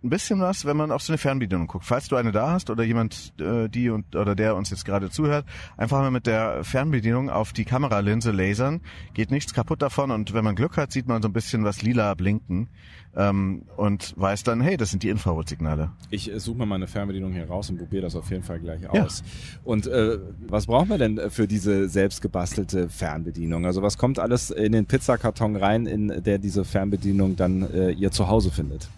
ein 0.03 0.09
bisschen 0.09 0.39
was, 0.41 0.65
wenn 0.65 0.75
man 0.75 0.91
auf 0.91 1.01
so 1.01 1.13
eine 1.13 1.17
Fernbedienung 1.17 1.67
guckt. 1.67 1.85
Falls 1.85 2.07
du 2.07 2.15
eine 2.15 2.31
da 2.31 2.51
hast 2.51 2.69
oder 2.69 2.83
jemand, 2.83 3.33
äh, 3.39 3.69
die 3.69 3.89
und 3.89 4.15
oder 4.15 4.35
der 4.35 4.55
uns 4.55 4.69
jetzt 4.69 4.85
gerade 4.85 5.09
zuhört, 5.09 5.45
einfach 5.77 5.99
mal 5.99 6.11
mit 6.11 6.27
der 6.27 6.63
Fernbedienung 6.63 7.29
auf 7.29 7.53
die 7.53 7.65
Kameralinse 7.65 8.31
lasern, 8.31 8.81
geht 9.13 9.31
nichts 9.31 9.53
kaputt 9.53 9.81
davon 9.81 10.11
und 10.11 10.33
wenn 10.33 10.43
man 10.43 10.55
Glück 10.55 10.77
hat, 10.77 10.91
sieht 10.91 11.07
man 11.07 11.21
so 11.21 11.29
ein 11.29 11.33
bisschen 11.33 11.63
was 11.63 11.81
lila 11.81 12.13
blinken 12.15 12.69
ähm, 13.15 13.63
und 13.77 14.13
weiß 14.17 14.43
dann, 14.43 14.59
hey, 14.59 14.75
das 14.75 14.91
sind 14.91 15.03
die 15.03 15.09
Infrarotsignale. 15.09 15.91
Ich 16.09 16.31
äh, 16.31 16.39
suche 16.39 16.57
mal 16.57 16.65
meine 16.65 16.87
Fernbedienung 16.87 17.31
hier 17.31 17.47
raus 17.47 17.69
und 17.69 17.77
probiere 17.77 18.03
das 18.03 18.15
auf 18.15 18.29
jeden 18.29 18.43
Fall 18.43 18.59
gleich 18.59 18.89
aus. 18.89 19.19
Ja. 19.19 19.59
Und 19.63 19.87
äh, 19.87 20.19
was 20.47 20.65
brauchen 20.65 20.89
wir 20.89 20.97
denn 20.97 21.29
für 21.29 21.47
diese 21.47 21.87
selbstgebastelte 21.87 22.89
Fernbedienung? 22.89 23.65
Also 23.65 23.81
was 23.81 23.97
kommt 23.97 24.19
alles 24.19 24.49
in 24.49 24.73
den 24.73 24.85
Pizzakarton 24.85 25.55
rein, 25.55 25.85
in 25.85 26.23
der 26.23 26.39
diese 26.39 26.65
Fernbedienung 26.65 27.35
dann 27.35 27.61
äh, 27.73 27.91
ihr 27.91 28.11
Zuhause 28.11 28.51
findet? 28.51 28.89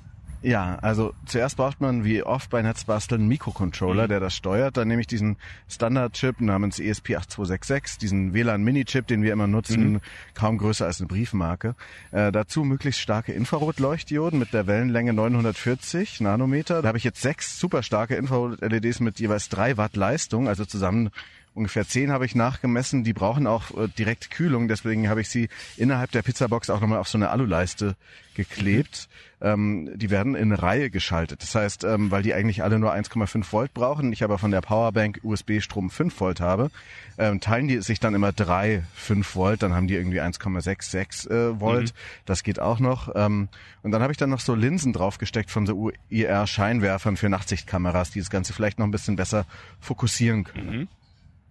Ja, 0.45 0.77
also 0.83 1.15
zuerst 1.25 1.57
braucht 1.57 1.81
man 1.81 2.03
wie 2.03 2.21
oft 2.21 2.51
bei 2.51 2.61
Netzbasteln 2.61 3.21
einen 3.21 3.29
Mikrocontroller, 3.29 4.03
mhm. 4.03 4.09
der 4.09 4.19
das 4.19 4.35
steuert. 4.35 4.77
Dann 4.77 4.87
nehme 4.87 5.01
ich 5.01 5.07
diesen 5.07 5.37
Standard-Chip 5.67 6.39
namens 6.39 6.77
ESP8266, 6.77 7.97
diesen 7.99 8.35
WLAN-Mini-Chip, 8.35 9.07
den 9.07 9.23
wir 9.23 9.33
immer 9.33 9.47
nutzen, 9.47 9.93
mhm. 9.93 10.01
kaum 10.35 10.59
größer 10.59 10.85
als 10.85 11.01
eine 11.01 11.07
Briefmarke. 11.07 11.73
Äh, 12.11 12.31
dazu 12.31 12.63
möglichst 12.63 13.01
starke 13.01 13.31
Infrarotleuchtdioden 13.31 14.37
mit 14.37 14.53
der 14.53 14.67
Wellenlänge 14.67 15.13
940 15.13 16.21
Nanometer. 16.21 16.83
Da 16.83 16.89
habe 16.89 16.99
ich 16.99 17.03
jetzt 17.03 17.23
sechs 17.23 17.59
super 17.59 17.81
starke 17.81 18.15
Infrarot-LEDs 18.15 18.99
mit 18.99 19.19
jeweils 19.19 19.49
drei 19.49 19.77
Watt 19.77 19.95
Leistung, 19.95 20.47
also 20.47 20.63
zusammen 20.63 21.09
ungefähr 21.55 21.87
zehn 21.87 22.11
habe 22.11 22.25
ich 22.25 22.35
nachgemessen. 22.35 23.03
Die 23.03 23.13
brauchen 23.13 23.47
auch 23.47 23.71
äh, 23.71 23.87
direkt 23.87 24.29
Kühlung, 24.29 24.67
deswegen 24.67 25.09
habe 25.09 25.21
ich 25.21 25.29
sie 25.29 25.49
innerhalb 25.77 26.11
der 26.11 26.21
Pizzabox 26.21 26.69
auch 26.69 26.81
nochmal 26.81 26.99
auf 26.99 27.07
so 27.07 27.17
eine 27.17 27.29
Aluleiste 27.29 27.95
geklebt. 28.35 29.07
Ähm, 29.41 29.89
die 29.95 30.09
werden 30.09 30.35
in 30.35 30.51
Reihe 30.51 30.89
geschaltet. 30.89 31.41
Das 31.41 31.55
heißt, 31.55 31.83
ähm, 31.83 32.11
weil 32.11 32.23
die 32.23 32.33
eigentlich 32.33 32.63
alle 32.63 32.79
nur 32.79 32.93
1,5 32.93 33.51
Volt 33.51 33.73
brauchen, 33.73 34.11
ich 34.11 34.23
aber 34.23 34.37
von 34.37 34.51
der 34.51 34.61
Powerbank 34.61 35.19
USB-Strom 35.23 35.89
5 35.89 36.19
Volt 36.19 36.41
habe, 36.41 36.71
ähm, 37.17 37.39
teilen 37.39 37.67
die 37.67 37.81
sich 37.81 37.99
dann 37.99 38.13
immer 38.13 38.31
drei 38.31 38.83
5 38.95 39.35
Volt, 39.35 39.63
dann 39.63 39.73
haben 39.73 39.87
die 39.87 39.95
irgendwie 39.95 40.21
1,66 40.21 41.29
äh, 41.29 41.59
Volt. 41.59 41.93
Mhm. 41.93 41.97
Das 42.25 42.43
geht 42.43 42.59
auch 42.59 42.79
noch. 42.79 43.13
Ähm, 43.15 43.47
und 43.83 43.91
dann 43.91 44.01
habe 44.01 44.11
ich 44.11 44.17
dann 44.17 44.29
noch 44.29 44.39
so 44.39 44.55
Linsen 44.55 44.93
draufgesteckt 44.93 45.49
von 45.49 45.65
so 45.65 45.91
UIR-Scheinwerfern 46.09 47.17
für 47.17 47.29
Nachtsichtkameras, 47.29 48.11
die 48.11 48.19
das 48.19 48.29
Ganze 48.29 48.53
vielleicht 48.53 48.79
noch 48.79 48.87
ein 48.87 48.91
bisschen 48.91 49.15
besser 49.15 49.45
fokussieren 49.79 50.43
können. 50.43 50.79
Mhm. 50.79 50.87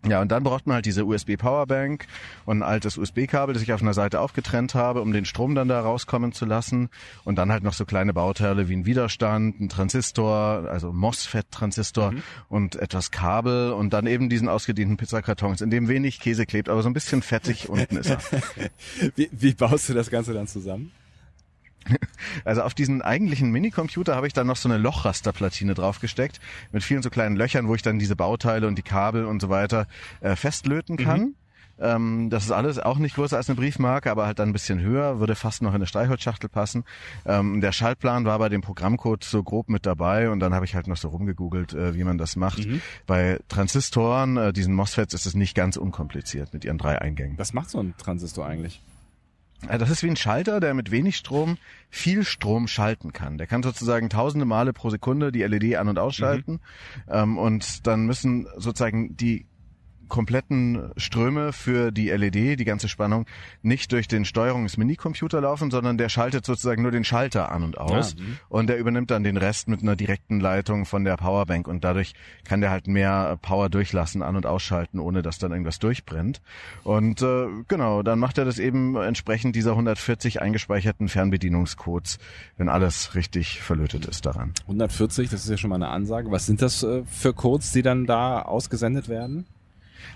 Ja, 0.07 0.21
und 0.21 0.31
dann 0.31 0.43
braucht 0.43 0.67
man 0.67 0.77
halt 0.77 0.87
diese 0.87 1.05
USB 1.05 1.37
Powerbank 1.37 2.07
und 2.45 2.59
ein 2.59 2.63
altes 2.63 2.99
USB-Kabel, 2.99 3.55
das 3.55 3.63
ich 3.63 3.73
auf 3.73 3.81
einer 3.81 3.95
Seite 3.95 4.21
aufgetrennt 4.21 4.75
habe, 4.75 5.01
um 5.01 5.13
den 5.13 5.25
Strom 5.25 5.55
dann 5.55 5.69
da 5.69 5.81
rauskommen 5.81 6.33
zu 6.33 6.45
lassen. 6.45 6.91
Und 7.25 7.37
dann 7.37 7.51
halt 7.51 7.63
noch 7.63 7.73
so 7.73 7.85
kleine 7.85 8.13
Bauteile 8.13 8.69
wie 8.69 8.77
ein 8.77 8.87
Widerstand, 8.87 9.61
ein 9.61 9.69
Transistor, 9.69 10.69
also 10.69 10.93
MOSFET-Transistor 10.93 12.13
mhm. 12.13 12.23
und 12.49 12.77
etwas 12.77 13.11
Kabel 13.11 13.73
und 13.73 13.93
dann 13.93 14.07
eben 14.07 14.29
diesen 14.29 14.49
ausgedienten 14.49 14.97
Pizzakartons, 14.97 15.61
in 15.61 15.71
dem 15.71 15.89
wenig 15.89 16.21
Käse 16.21 16.47
klebt, 16.47 16.69
aber 16.69 16.83
so 16.83 16.89
ein 16.89 16.95
bisschen 16.95 17.23
fettig 17.23 17.69
unten 17.69 17.97
ist 17.97 18.11
er. 18.11 18.19
wie, 19.17 19.29
wie 19.33 19.55
baust 19.55 19.89
du 19.89 19.95
das 19.95 20.11
Ganze 20.11 20.35
dann 20.35 20.47
zusammen? 20.47 20.93
Also 22.45 22.63
auf 22.63 22.75
diesen 22.75 23.03
eigentlichen 23.03 23.51
Minicomputer 23.51 24.17
habe 24.17 24.27
ich 24.27 24.33
dann 24.33 24.47
noch 24.47 24.57
so 24.57 24.69
eine 24.69 24.79
Lochrasterplatine 24.79 25.75
draufgesteckt 25.75 26.41
mit 26.73 26.83
vielen 26.83 27.03
so 27.03 27.11
kleinen 27.11 27.37
Löchern, 27.37 27.69
wo 27.69 27.75
ich 27.75 27.83
dann 27.83 27.99
diese 27.99 28.17
Bauteile 28.17 28.67
und 28.67 28.77
die 28.77 28.83
Kabel 28.83 29.25
und 29.25 29.41
so 29.41 29.49
weiter 29.49 29.87
äh, 30.21 30.37
festlöten 30.37 30.97
kann. 30.97 31.21
Mhm. 31.21 31.35
Ähm, 31.79 32.31
das 32.31 32.45
ist 32.45 32.51
alles 32.53 32.79
auch 32.79 32.99
nicht 32.99 33.17
größer 33.17 33.37
als 33.37 33.49
eine 33.49 33.57
Briefmarke, 33.57 34.11
aber 34.11 34.27
halt 34.27 34.39
dann 34.39 34.51
ein 34.51 34.53
bisschen 34.53 34.81
höher, 34.81 35.19
würde 35.19 35.35
fast 35.35 35.63
noch 35.63 35.71
in 35.71 35.77
eine 35.77 35.87
Streichholzschachtel 35.87 36.49
passen. 36.49 36.85
Ähm, 37.27 37.61
der 37.61 37.73
Schaltplan 37.73 38.25
war 38.25 38.39
bei 38.39 38.49
dem 38.49 38.61
Programmcode 38.61 39.25
so 39.25 39.43
grob 39.43 39.69
mit 39.69 39.87
dabei 39.87 40.31
und 40.31 40.41
dann 40.41 40.55
habe 40.55 40.65
ich 40.65 40.75
halt 40.75 40.87
noch 40.87 40.97
so 40.97 41.09
rumgegoogelt, 41.09 41.75
äh, 41.75 41.95
wie 41.95 42.05
man 42.05 42.19
das 42.19 42.37
macht. 42.37 42.67
Mhm. 42.67 42.81
Bei 43.07 43.41
Transistoren, 43.49 44.37
äh, 44.37 44.53
diesen 44.53 44.75
MOSFETs, 44.75 45.15
ist 45.15 45.27
es 45.27 45.35
nicht 45.35 45.55
ganz 45.57 45.77
unkompliziert 45.77 46.55
mit 46.55 46.65
ihren 46.65 46.79
drei 46.79 47.01
Eingängen. 47.01 47.39
Was 47.39 47.53
macht 47.53 47.71
so 47.71 47.81
ein 47.81 47.95
Transistor 47.99 48.47
eigentlich? 48.47 48.81
Ja, 49.69 49.79
Das 49.79 49.91
ist 49.91 50.03
wie 50.03 50.09
ein 50.09 50.17
Schalter, 50.17 50.61
der 50.61 50.75
mit 50.75 50.91
wenig 50.91 51.17
Strom 51.17 51.57
viel 51.91 52.25
Strom 52.25 52.69
schalten 52.69 53.13
kann. 53.13 53.39
Der 53.39 53.47
kann 53.47 53.63
sozusagen 53.63 54.11
tausende 54.11 54.45
Male 54.45 54.73
pro 54.73 54.91
Sekunde 54.91 55.33
die 55.33 55.43
LED 55.43 55.77
an- 55.77 55.89
und 55.89 55.99
ausschalten. 55.99 56.61
Ähm, 57.09 57.39
und 57.39 57.87
dann 57.87 58.07
müssen 58.07 58.47
sozusagen 58.57 59.17
die 59.17 59.47
kompletten 60.09 60.91
Ströme 60.97 61.53
für 61.53 61.93
die 61.93 62.11
LED, 62.11 62.59
die 62.59 62.65
ganze 62.65 62.89
Spannung, 62.89 63.27
nicht 63.63 63.93
durch 63.93 64.09
den 64.09 64.25
Steuerungs-Mini-Computer 64.25 65.41
laufen, 65.41 65.71
sondern 65.71 65.99
der 65.99 66.09
schaltet 66.09 66.45
sozusagen 66.45 66.83
nur 66.83 66.91
den 66.91 67.05
Schalter 67.05 67.51
an 67.53 67.63
und 67.63 67.79
aus. 67.79 68.17
und 68.49 68.69
der 68.69 68.79
übernimmt 68.79 69.11
dann 69.11 69.25
den 69.25 69.37
Rest 69.37 69.69
mit 69.69 69.83
einer 69.83 69.97
direkten 69.97 70.41
Leitung 70.41 70.85
von 70.87 71.05
der 71.05 71.17
Powerbank 71.17 71.69
und 71.69 71.85
dadurch 71.85 72.15
kann 72.45 72.61
der 72.61 72.71
halt 72.71 72.87
mehr 72.87 73.39
Power 73.43 73.69
durchlassen, 73.69 74.23
an- 74.23 74.37
und 74.37 74.47
ausschalten, 74.47 74.99
ohne 74.99 75.23
dass 75.23 75.39
dann 75.39 75.53
irgendwas 75.53 75.79
durchbrennt. 75.79 76.41
Und 76.83 77.23
äh, 77.23 77.47
genau, 77.69 78.03
dann 78.03 78.19
macht 78.19 78.39
er 78.39 78.45
das 78.45 78.59
eben 78.59 78.97
entsprechend 78.97 79.57
dieser 79.57 79.71
140 79.73 80.41
eingespeicherten 80.41 81.09
Fernbedienungscodes, 81.09 82.19
wenn 82.57 82.69
alles 82.69 83.15
richtig 83.15 83.61
verlötet 83.61 84.07
ist 84.07 84.27
daran. 84.27 84.53
140, 84.63 85.31
das 85.31 85.45
ist 85.45 85.51
ja 85.51 85.57
schon 85.57 85.71
mal 85.71 85.77
eine 85.77 85.89
Ansage. 85.89 86.31
Was 86.31 86.47
sind 86.47 86.63
das 86.63 86.83
äh, 86.83 87.03
für 87.07 87.33
Codes, 87.33 87.73
die 87.73 87.83
dann 87.83 88.07
da 88.07 88.43
ausgesendet 88.43 89.09
werden? 89.09 89.47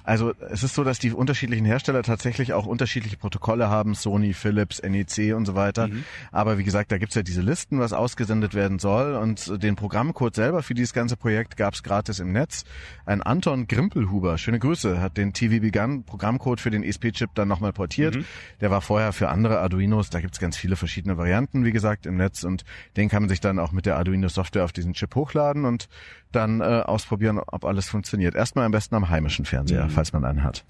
Also 0.04 0.32
es 0.50 0.62
ist 0.62 0.74
so, 0.74 0.84
dass 0.84 0.98
die 0.98 1.12
unterschiedlichen 1.12 1.64
Hersteller 1.64 2.02
tatsächlich 2.02 2.52
auch 2.52 2.66
unterschiedliche 2.66 3.16
Protokolle 3.16 3.68
haben, 3.68 3.94
Sony, 3.94 4.32
Philips, 4.34 4.82
NEC 4.82 5.34
und 5.34 5.46
so 5.46 5.54
weiter. 5.54 5.88
Aber 6.32 6.58
wie 6.58 6.64
gesagt, 6.64 6.92
da 6.92 6.98
gibt's 6.98 7.14
ja 7.14 7.22
diese 7.22 7.42
Listen, 7.42 7.78
was 7.78 7.92
ausgesendet 7.92 8.54
werden 8.54 8.78
soll. 8.78 9.14
Und 9.14 9.62
den 9.62 9.76
Programmcode 9.76 10.34
selber 10.34 10.62
für 10.62 10.74
dieses 10.74 10.92
ganze 10.92 11.16
Projekt 11.16 11.56
gab's 11.56 11.82
gratis 11.82 12.20
im 12.20 12.32
Netz. 12.32 12.64
Ein 13.06 13.22
Anton 13.22 13.66
Grimpelhuber, 13.66 14.38
schöne 14.38 14.58
Grüße, 14.58 15.00
hat 15.00 15.16
den 15.16 15.32
TV 15.32 15.60
Begun 15.60 16.04
Programmcode 16.04 16.60
für 16.60 16.70
den 16.70 16.82
ESP-Chip 16.82 17.30
dann 17.34 17.48
nochmal 17.48 17.72
portiert. 17.72 18.16
Der 18.60 18.70
war 18.70 18.80
vorher 18.80 19.12
für 19.12 19.28
andere 19.28 19.60
Arduinos. 19.60 20.10
Da 20.10 20.20
gibt's 20.20 20.38
ganz 20.38 20.56
viele 20.56 20.76
verschiedene 20.76 21.16
Varianten, 21.16 21.64
wie 21.64 21.72
gesagt, 21.72 22.06
im 22.06 22.16
Netz. 22.16 22.44
Und 22.44 22.64
den 22.96 23.08
kann 23.08 23.22
man 23.22 23.28
sich 23.28 23.40
dann 23.40 23.58
auch 23.58 23.72
mit 23.72 23.86
der 23.86 23.96
Arduino-Software 23.96 24.64
auf 24.64 24.72
diesen 24.72 24.94
Chip 24.94 25.14
hochladen 25.14 25.64
und 25.64 25.88
dann 26.32 26.60
äh, 26.60 26.64
ausprobieren, 26.64 27.38
ob 27.38 27.64
alles 27.64 27.88
funktioniert. 27.88 28.34
Erstmal 28.34 28.66
am 28.66 28.72
besten 28.72 28.94
am 28.94 29.08
heimischen 29.08 29.44
Fernseher, 29.44 29.77
falls 29.88 30.12
man 30.12 30.24
einen 30.24 30.42
hat. 30.42 30.64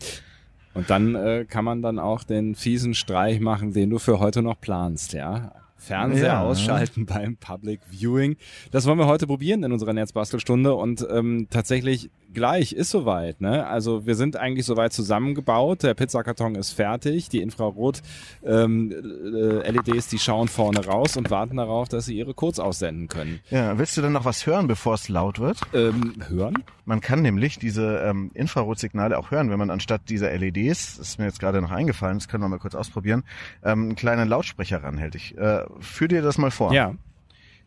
Und 0.75 0.91
dann 0.91 1.15
äh, 1.15 1.45
kann 1.49 1.65
man 1.65 1.83
dann 1.83 1.99
auch 1.99 2.23
den 2.23 2.55
fiesen 2.55 2.95
Streich 2.95 3.41
machen, 3.41 3.73
den 3.73 3.91
du 3.91 3.99
für 3.99 4.21
heute 4.21 4.43
noch 4.43 4.61
planst, 4.61 5.12
ja? 5.12 5.53
Fernseher 5.77 6.27
Ja. 6.27 6.43
ausschalten 6.43 7.07
beim 7.07 7.37
Public 7.37 7.81
Viewing. 7.91 8.37
Das 8.73 8.85
wollen 8.87 8.99
wir 8.99 9.07
heute 9.07 9.27
probieren 9.29 9.62
in 9.62 9.73
unserer 9.73 9.93
Netzbastelstunde 9.93 10.75
und 10.75 11.07
ähm, 11.11 11.47
tatsächlich 11.50 12.11
gleich 12.32 12.73
ist 12.73 12.90
soweit. 12.90 13.40
Ne? 13.40 13.66
Also 13.66 14.06
wir 14.06 14.14
sind 14.14 14.37
eigentlich 14.37 14.66
soweit 14.66 14.92
zusammengebaut. 14.92 15.82
Der 15.82 15.94
Pizzakarton 15.94 16.54
ist 16.54 16.73
fertig. 16.73 17.28
Die 17.28 17.40
Infrarot 17.40 18.02
ähm, 18.44 18.90
äh, 18.92 19.70
LEDs, 19.70 20.08
die 20.08 20.18
schauen 20.18 20.49
vorne 20.49 20.85
raus 20.85 21.16
und 21.16 21.30
warten 21.30 21.56
darauf, 21.56 21.88
dass 21.88 22.06
sie 22.06 22.16
ihre 22.16 22.35
Codes 22.35 22.61
aussenden 22.61 23.08
können. 23.08 23.40
Ja, 23.50 23.78
willst 23.78 23.97
du 23.97 24.02
denn 24.02 24.12
noch 24.12 24.25
was 24.25 24.47
hören, 24.47 24.66
bevor 24.66 24.94
es 24.94 25.08
laut 25.08 25.38
wird? 25.38 25.61
Ähm, 25.73 26.14
hören? 26.28 26.64
Man 26.85 27.00
kann 27.00 27.23
nämlich 27.23 27.58
diese 27.58 27.99
ähm, 27.99 28.30
Infrarotsignale 28.35 29.18
auch 29.18 29.30
hören, 29.30 29.50
wenn 29.50 29.58
man 29.58 29.70
anstatt 29.70 30.08
dieser 30.08 30.37
LEDs, 30.37 30.97
das 30.97 31.08
ist 31.08 31.18
mir 31.18 31.26
jetzt 31.26 31.40
gerade 31.40 31.61
noch 31.61 31.70
eingefallen, 31.70 32.18
das 32.18 32.28
können 32.28 32.42
wir 32.42 32.49
mal 32.49 32.58
kurz 32.58 32.75
ausprobieren, 32.75 33.25
ähm, 33.62 33.85
einen 33.85 33.97
kleinen 33.97 34.28
Lautsprecher 34.28 34.82
ranhält. 34.82 35.14
Ich 35.14 35.37
äh, 35.37 35.64
führ 35.80 36.08
dir 36.08 36.23
das 36.23 36.38
mal 36.38 36.50
vor. 36.50 36.73
Ja. 36.73 36.94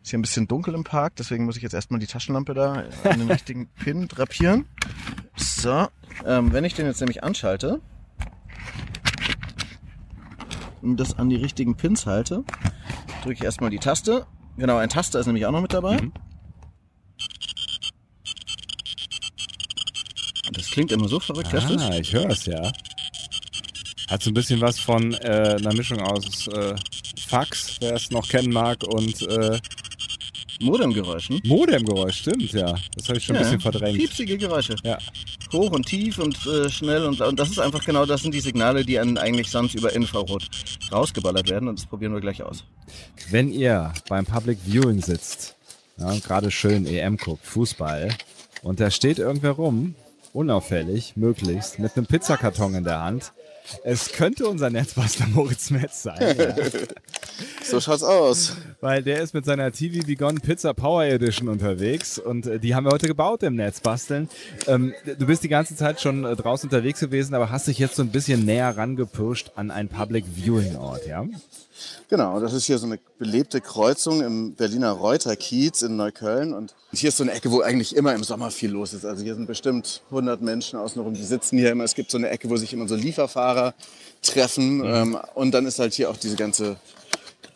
Ist 0.03 0.09
hier 0.09 0.19
ein 0.19 0.23
bisschen 0.23 0.47
dunkel 0.47 0.73
im 0.73 0.83
Park, 0.83 1.15
deswegen 1.17 1.45
muss 1.45 1.57
ich 1.57 1.63
jetzt 1.63 1.73
erstmal 1.73 1.99
die 1.99 2.07
Taschenlampe 2.07 2.53
da 2.53 2.85
an 3.03 3.19
den 3.19 3.29
richtigen 3.29 3.67
Pin 3.83 4.07
drapieren. 4.07 4.65
So, 5.35 5.87
ähm, 6.25 6.51
wenn 6.53 6.65
ich 6.65 6.73
den 6.73 6.87
jetzt 6.87 7.01
nämlich 7.01 7.23
anschalte 7.23 7.81
und 10.81 10.97
das 10.97 11.19
an 11.19 11.29
die 11.29 11.35
richtigen 11.35 11.75
Pins 11.75 12.07
halte, 12.07 12.43
drücke 13.21 13.35
ich 13.35 13.43
erstmal 13.43 13.69
die 13.69 13.77
Taste. 13.77 14.25
Genau, 14.57 14.77
ein 14.77 14.89
Taster 14.89 15.19
ist 15.19 15.27
nämlich 15.27 15.45
auch 15.45 15.51
noch 15.51 15.61
mit 15.61 15.73
dabei. 15.73 15.99
Und 15.99 16.13
das 20.57 20.71
klingt 20.71 20.91
immer 20.91 21.07
so 21.07 21.19
verrückt, 21.19 21.53
hörst 21.53 21.69
du's? 21.69 21.81
Ah, 21.83 21.97
ich 21.97 22.11
höre 22.11 22.29
es 22.29 22.45
ja. 22.45 22.71
Hat 24.09 24.23
so 24.23 24.31
ein 24.31 24.33
bisschen 24.33 24.59
was 24.61 24.79
von 24.79 25.13
äh, 25.13 25.57
einer 25.59 25.73
Mischung 25.73 26.01
aus 26.01 26.47
äh, 26.47 26.75
Fax, 27.27 27.77
wer 27.79 27.93
es 27.93 28.09
noch 28.11 28.27
kennen 28.27 28.51
mag, 28.51 28.83
und 28.83 29.21
äh, 29.21 29.59
Modemgeräuschen. 30.61 31.41
Modemgeräusch, 31.45 32.19
stimmt, 32.19 32.51
ja. 32.53 32.75
Das 32.95 33.07
habe 33.09 33.17
ich 33.17 33.25
schon 33.25 33.35
ein 33.35 33.43
bisschen 33.43 33.59
verdrängt. 33.59 33.97
Piepsige 33.97 34.37
Geräusche. 34.37 34.75
Ja. 34.83 34.97
Hoch 35.51 35.71
und 35.71 35.85
tief 35.85 36.17
und 36.19 36.37
äh, 36.45 36.69
schnell 36.69 37.05
und, 37.05 37.19
und 37.21 37.39
das 37.39 37.49
ist 37.49 37.59
einfach 37.59 37.83
genau, 37.83 38.05
das 38.05 38.21
sind 38.21 38.33
die 38.33 38.39
Signale, 38.39 38.85
die 38.85 38.99
an 38.99 39.17
eigentlich 39.17 39.49
sonst 39.49 39.75
über 39.75 39.93
Infrarot 39.93 40.47
rausgeballert 40.91 41.49
werden 41.49 41.67
und 41.69 41.79
das 41.79 41.85
probieren 41.85 42.13
wir 42.13 42.21
gleich 42.21 42.43
aus. 42.43 42.63
Wenn 43.29 43.51
ihr 43.51 43.93
beim 44.07 44.25
Public 44.25 44.59
Viewing 44.65 45.01
sitzt, 45.01 45.55
ja, 45.97 46.13
gerade 46.19 46.51
schön 46.51 46.85
EM 46.85 47.17
guckt, 47.17 47.45
Fußball, 47.45 48.09
und 48.63 48.79
da 48.79 48.91
steht 48.91 49.19
irgendwer 49.19 49.51
rum, 49.51 49.95
unauffällig, 50.33 51.13
möglichst, 51.15 51.79
mit 51.79 51.95
einem 51.97 52.05
Pizzakarton 52.05 52.75
in 52.75 52.83
der 52.83 53.01
Hand, 53.01 53.33
es 53.83 54.11
könnte 54.11 54.47
unser 54.47 54.69
Netzbastler 54.69 55.27
Moritz 55.27 55.69
Metz 55.69 56.03
sein. 56.03 56.37
Ja. 56.37 56.55
So 57.63 57.79
schaut's 57.79 58.03
aus. 58.03 58.53
Weil 58.81 59.03
der 59.03 59.21
ist 59.21 59.33
mit 59.33 59.45
seiner 59.45 59.71
TV 59.71 60.05
Begon 60.05 60.39
Pizza 60.39 60.73
Power 60.73 61.03
Edition 61.03 61.47
unterwegs 61.47 62.17
und 62.17 62.47
äh, 62.47 62.59
die 62.59 62.75
haben 62.75 62.85
wir 62.85 62.91
heute 62.91 63.07
gebaut 63.07 63.43
im 63.43 63.55
Netz 63.55 63.79
basteln. 63.79 64.29
Ähm, 64.67 64.93
du 65.05 65.25
bist 65.25 65.43
die 65.43 65.49
ganze 65.49 65.75
Zeit 65.75 66.01
schon 66.01 66.25
äh, 66.25 66.35
draußen 66.35 66.69
unterwegs 66.69 66.99
gewesen, 66.99 67.33
aber 67.33 67.49
hast 67.49 67.67
dich 67.67 67.79
jetzt 67.79 67.95
so 67.95 68.01
ein 68.01 68.09
bisschen 68.09 68.45
näher 68.45 68.75
rangepirscht 68.75 69.51
an 69.55 69.71
einen 69.71 69.89
Public 69.89 70.25
Viewing 70.35 70.75
Ort, 70.75 71.07
ja? 71.07 71.25
Genau, 72.09 72.39
das 72.39 72.53
ist 72.53 72.65
hier 72.65 72.77
so 72.77 72.85
eine 72.85 72.99
belebte 73.17 73.61
Kreuzung 73.61 74.21
im 74.21 74.53
Berliner 74.53 74.91
Reuter 74.91 75.35
Kiez 75.35 75.81
in 75.81 75.95
Neukölln. 75.95 76.53
Und 76.53 76.73
hier 76.91 77.09
ist 77.09 77.17
so 77.17 77.23
eine 77.23 77.31
Ecke, 77.31 77.51
wo 77.51 77.61
eigentlich 77.61 77.95
immer 77.95 78.13
im 78.13 78.23
Sommer 78.23 78.51
viel 78.51 78.71
los 78.71 78.93
ist. 78.93 79.05
Also 79.05 79.23
hier 79.23 79.35
sind 79.35 79.47
bestimmt 79.47 80.01
100 80.09 80.41
Menschen 80.41 80.77
außenrum, 80.77 81.13
die 81.13 81.23
sitzen 81.23 81.57
hier 81.57 81.71
immer. 81.71 81.85
Es 81.85 81.95
gibt 81.95 82.11
so 82.11 82.17
eine 82.17 82.29
Ecke, 82.29 82.49
wo 82.49 82.57
sich 82.57 82.73
immer 82.73 82.87
so 82.87 82.95
Lieferfahrer 82.95 83.73
treffen. 84.21 84.83
Ähm, 84.83 85.17
und 85.35 85.51
dann 85.51 85.65
ist 85.65 85.79
halt 85.79 85.93
hier 85.93 86.09
auch 86.09 86.17
diese 86.17 86.35
ganze 86.35 86.75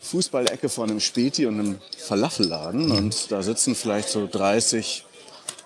Fußballecke 0.06 0.68
von 0.68 0.90
einem 0.90 1.00
Späti 1.00 1.46
und 1.46 1.58
einem 1.60 1.76
Falafelladen. 1.98 2.90
Und 2.90 3.30
da 3.30 3.42
sitzen 3.42 3.74
vielleicht 3.74 4.08
so 4.08 4.26
30, 4.30 5.04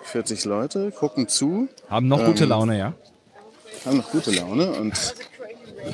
40 0.04 0.44
Leute, 0.46 0.90
gucken 0.92 1.28
zu, 1.28 1.68
Haben 1.88 2.08
noch 2.08 2.24
gute 2.24 2.44
Ähm, 2.44 2.50
Laune, 2.50 2.78
ja? 2.78 2.94
haben 3.86 3.98
noch 3.98 4.10
gute 4.10 4.30
Laune 4.32 4.72
und 4.72 4.92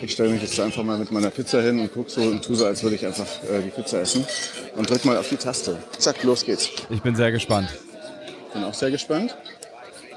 ich 0.03 0.11
stelle 0.13 0.31
mich 0.31 0.43
jetzt 0.43 0.59
einfach 0.59 0.83
mal 0.83 0.99
mit 0.99 1.13
meiner 1.13 1.31
Pizza 1.31 1.61
hin 1.63 1.79
und 1.79 1.93
gucke 1.93 2.11
so 2.11 2.21
und 2.23 2.43
tue 2.45 2.57
so, 2.57 2.67
als 2.67 2.83
würde 2.83 2.97
ich 2.97 3.07
einfach 3.07 3.27
äh, 3.45 3.63
die 3.63 3.71
Pizza 3.71 4.01
essen 4.01 4.27
und 4.77 4.89
drück 4.91 5.05
mal 5.05 5.17
auf 5.17 5.29
die 5.29 5.37
Taste. 5.37 5.77
Zack, 5.99 6.23
los 6.25 6.45
geht's. 6.45 6.71
Ich 6.91 7.01
bin 7.03 7.15
sehr 7.15 7.31
gespannt. 7.31 7.69
Bin 8.53 8.65
auch 8.65 8.75
sehr 8.75 8.91
gespannt. 8.91 9.37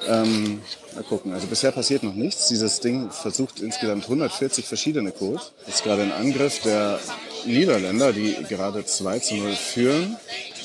Ähm, 0.07 0.61
mal 0.95 1.03
gucken. 1.03 1.33
Also 1.33 1.45
bisher 1.47 1.71
passiert 1.71 2.01
noch 2.03 2.15
nichts. 2.15 2.47
Dieses 2.47 2.79
Ding 2.79 3.11
versucht 3.11 3.59
insgesamt 3.59 4.03
140 4.05 4.65
verschiedene 4.65 5.11
Codes. 5.11 5.51
Ist 5.67 5.83
gerade 5.83 6.01
ein 6.03 6.13
Angriff 6.13 6.61
der 6.61 6.99
Niederländer, 7.45 8.13
die 8.13 8.35
gerade 8.47 8.85
2 8.85 9.19
zu 9.19 9.35
0 9.35 9.55
führen. 9.55 10.17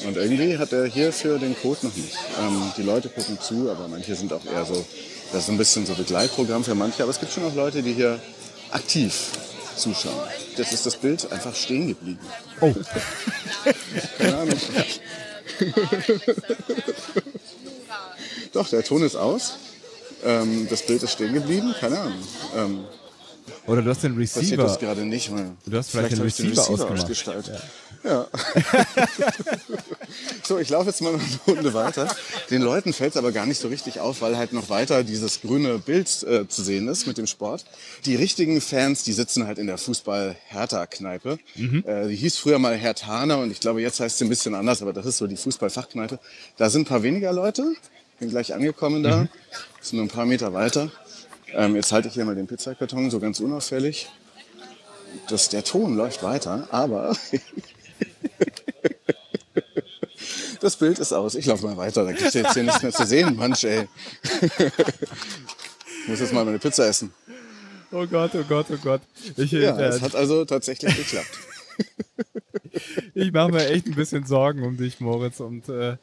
Und 0.06 0.16
irgendwie 0.16 0.58
hat 0.58 0.72
er 0.72 0.86
hierfür 0.86 1.38
den 1.38 1.56
Code 1.56 1.86
noch 1.86 1.96
nicht. 1.96 2.16
Ähm, 2.40 2.72
die 2.76 2.82
Leute 2.82 3.08
gucken 3.08 3.38
zu, 3.40 3.70
aber 3.70 3.88
manche 3.88 4.14
sind 4.14 4.32
auch 4.32 4.44
eher 4.44 4.64
so, 4.64 4.84
das 5.32 5.44
ist 5.44 5.48
ein 5.50 5.58
bisschen 5.58 5.86
so 5.86 5.94
Begleitprogramm 5.94 6.64
für 6.64 6.74
manche. 6.74 7.02
Aber 7.02 7.10
es 7.10 7.20
gibt 7.20 7.32
schon 7.32 7.44
auch 7.44 7.54
Leute, 7.54 7.82
die 7.82 7.92
hier 7.92 8.20
aktiv 8.70 9.30
zuschauen. 9.76 10.14
Jetzt 10.56 10.72
ist 10.72 10.86
das 10.86 10.96
Bild 10.96 11.30
einfach 11.32 11.54
stehen 11.54 11.88
geblieben. 11.88 12.20
Oh. 12.60 12.72
Keine 14.18 14.36
Ahnung. 14.36 14.58
Doch, 18.52 18.68
der 18.68 18.84
Ton 18.84 19.02
ist 19.02 19.16
aus. 19.16 19.56
Ähm, 20.24 20.66
das 20.70 20.82
Bild 20.86 21.02
ist 21.02 21.12
stehen 21.12 21.34
geblieben. 21.34 21.74
Keine 21.78 21.98
Ahnung. 21.98 22.22
Ähm, 22.56 22.84
Oder 23.66 23.82
du 23.82 23.90
hast 23.90 24.02
den 24.02 24.16
passiert 24.18 24.58
das 24.60 24.72
Receiver. 24.74 24.78
gerade 24.78 25.04
nicht. 25.06 25.32
Weil 25.32 25.52
Du 25.66 25.76
hast 25.76 25.90
vielleicht 25.90 26.12
den 26.12 26.18
habe 26.18 26.28
ich 26.28 26.38
Receiver 26.38 26.70
ausgemacht. 26.70 27.02
ausgestaltet. 27.02 27.62
Ja. 28.04 28.26
so, 30.42 30.58
ich 30.58 30.68
laufe 30.68 30.90
jetzt 30.90 31.00
mal 31.00 31.14
eine 31.14 31.22
Runde 31.46 31.72
weiter. 31.72 32.14
Den 32.50 32.60
Leuten 32.60 32.92
fällt 32.92 33.12
es 33.12 33.16
aber 33.16 33.32
gar 33.32 33.46
nicht 33.46 33.58
so 33.58 33.68
richtig 33.68 34.00
auf, 34.00 34.20
weil 34.20 34.36
halt 34.36 34.52
noch 34.52 34.68
weiter 34.68 35.04
dieses 35.04 35.40
grüne 35.40 35.78
Bild 35.78 36.22
äh, 36.24 36.46
zu 36.46 36.62
sehen 36.62 36.86
ist 36.88 37.06
mit 37.06 37.16
dem 37.16 37.26
Sport. 37.26 37.64
Die 38.04 38.14
richtigen 38.14 38.60
Fans, 38.60 39.04
die 39.04 39.12
sitzen 39.12 39.46
halt 39.46 39.58
in 39.58 39.66
der 39.66 39.78
Fußball-Hertha-Kneipe. 39.78 41.38
Äh, 41.86 42.08
die 42.08 42.16
hieß 42.16 42.36
früher 42.36 42.58
mal 42.58 42.76
Hertaner 42.76 43.38
und 43.38 43.50
ich 43.50 43.60
glaube, 43.60 43.80
jetzt 43.80 44.00
heißt 44.00 44.18
sie 44.18 44.26
ein 44.26 44.28
bisschen 44.28 44.54
anders, 44.54 44.82
aber 44.82 44.92
das 44.92 45.06
ist 45.06 45.16
so 45.18 45.26
die 45.26 45.36
Fußball-Fachkneipe. 45.36 46.18
Da 46.58 46.68
sind 46.68 46.82
ein 46.82 46.86
paar 46.86 47.02
weniger 47.02 47.32
Leute. 47.32 47.74
Bin 48.20 48.28
gleich 48.30 48.52
angekommen 48.54 49.02
da. 49.02 49.26
Sind 49.80 49.96
nur 49.96 50.04
ein 50.04 50.08
paar 50.10 50.26
Meter 50.26 50.52
weiter. 50.52 50.90
Ähm, 51.56 51.76
jetzt 51.76 51.92
halte 51.92 52.08
ich 52.08 52.14
hier 52.14 52.24
mal 52.24 52.34
den 52.34 52.46
Pizzakarton 52.46 53.10
so 53.10 53.20
ganz 53.20 53.40
unauffällig. 53.40 54.10
Das, 55.28 55.48
der 55.48 55.62
Ton 55.62 55.96
läuft 55.96 56.24
weiter, 56.24 56.66
aber 56.72 57.16
das 60.60 60.76
Bild 60.76 60.98
ist 60.98 61.12
aus. 61.12 61.36
Ich 61.36 61.46
laufe 61.46 61.64
mal 61.64 61.76
weiter, 61.76 62.04
da 62.04 62.10
gibt 62.10 62.26
es 62.26 62.34
jetzt 62.34 62.54
hier 62.54 62.64
nichts 62.64 62.82
mehr 62.82 62.92
zu 62.92 63.06
sehen. 63.06 63.36
Manch, 63.36 63.62
ey. 63.64 63.88
Ich 66.02 66.08
muss 66.08 66.20
jetzt 66.20 66.32
mal 66.32 66.44
meine 66.44 66.58
Pizza 66.58 66.88
essen. 66.88 67.14
Oh 67.92 68.06
Gott, 68.06 68.32
oh 68.34 68.42
Gott, 68.48 68.66
oh 68.70 68.78
Gott. 68.82 69.02
Ich, 69.36 69.52
ja, 69.52 69.78
äh, 69.78 69.84
es 69.84 70.00
hat 70.00 70.16
also 70.16 70.44
tatsächlich 70.44 70.96
geklappt. 70.96 71.38
Ich 73.14 73.32
mache 73.32 73.52
mir 73.52 73.68
echt 73.68 73.86
ein 73.86 73.94
bisschen 73.94 74.26
Sorgen 74.26 74.64
um 74.64 74.76
dich, 74.76 75.00
Moritz. 75.00 75.40
Und 75.40 75.68
äh, 75.68 75.92
äh 75.92 75.96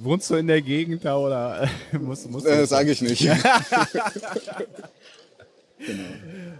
wohnst 0.00 0.30
du 0.30 0.34
in 0.36 0.46
der 0.46 0.62
Gegend 0.62 1.04
da 1.04 1.16
oder 1.16 1.68
äh, 1.92 1.98
musst, 1.98 2.30
musst 2.30 2.46
äh, 2.46 2.66
Sage 2.66 2.92
ich 2.92 3.02
nicht. 3.02 3.28
Genau. 5.78 6.08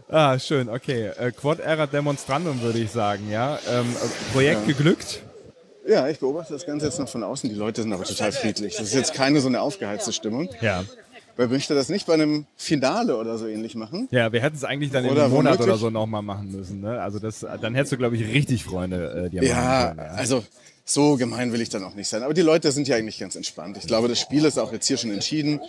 Ah, 0.08 0.38
schön, 0.38 0.68
okay. 0.68 1.10
Äh, 1.18 1.32
Quad 1.32 1.58
Era 1.60 1.86
Demonstrandum 1.86 2.60
würde 2.60 2.78
ich 2.78 2.90
sagen, 2.90 3.30
ja. 3.30 3.58
Ähm, 3.68 3.86
Projekt 4.32 4.60
ja. 4.60 4.66
geglückt? 4.66 5.22
Ja, 5.86 6.08
ich 6.08 6.18
beobachte 6.18 6.52
das 6.52 6.66
Ganze 6.66 6.86
jetzt 6.86 6.98
noch 6.98 7.08
von 7.08 7.22
außen. 7.22 7.48
Die 7.48 7.54
Leute 7.54 7.82
sind 7.82 7.92
aber 7.92 8.04
total 8.04 8.32
friedlich. 8.32 8.76
Das 8.76 8.88
ist 8.88 8.94
jetzt 8.94 9.14
keine 9.14 9.40
so 9.40 9.48
eine 9.48 9.60
aufgeheizte 9.60 10.12
Stimmung. 10.12 10.48
Ja. 10.60 10.84
Wer 11.36 11.48
möchte 11.48 11.74
das 11.74 11.88
nicht 11.90 12.06
bei 12.06 12.14
einem 12.14 12.46
Finale 12.56 13.16
oder 13.16 13.36
so 13.36 13.46
ähnlich 13.46 13.74
machen? 13.74 14.08
Ja, 14.10 14.32
wir 14.32 14.40
hätten 14.40 14.56
es 14.56 14.64
eigentlich 14.64 14.90
dann 14.90 15.04
oder 15.04 15.14
in 15.14 15.20
einem 15.20 15.34
Monat 15.34 15.60
oder 15.60 15.76
so 15.76 15.90
nochmal 15.90 16.22
machen 16.22 16.50
müssen. 16.50 16.80
Ne? 16.80 17.00
Also 17.00 17.18
das, 17.18 17.40
dann 17.60 17.74
hättest 17.74 17.92
du, 17.92 17.98
glaube 17.98 18.16
ich, 18.16 18.26
richtig 18.32 18.64
Freunde, 18.64 19.26
äh, 19.26 19.30
die 19.30 19.36
ja, 19.46 19.88
können, 19.88 19.98
ja, 19.98 20.04
also 20.14 20.42
so 20.88 21.16
gemein 21.16 21.52
will 21.52 21.60
ich 21.60 21.68
dann 21.68 21.84
auch 21.84 21.94
nicht 21.94 22.08
sein. 22.08 22.22
Aber 22.22 22.32
die 22.32 22.42
Leute 22.42 22.72
sind 22.72 22.88
ja 22.88 22.96
eigentlich 22.96 23.18
ganz 23.18 23.36
entspannt. 23.36 23.76
Ich 23.76 23.86
glaube, 23.86 24.08
das 24.08 24.20
Spiel 24.20 24.44
ist 24.44 24.56
auch 24.56 24.72
jetzt 24.72 24.86
hier 24.86 24.96
schon 24.96 25.10
entschieden. 25.10 25.60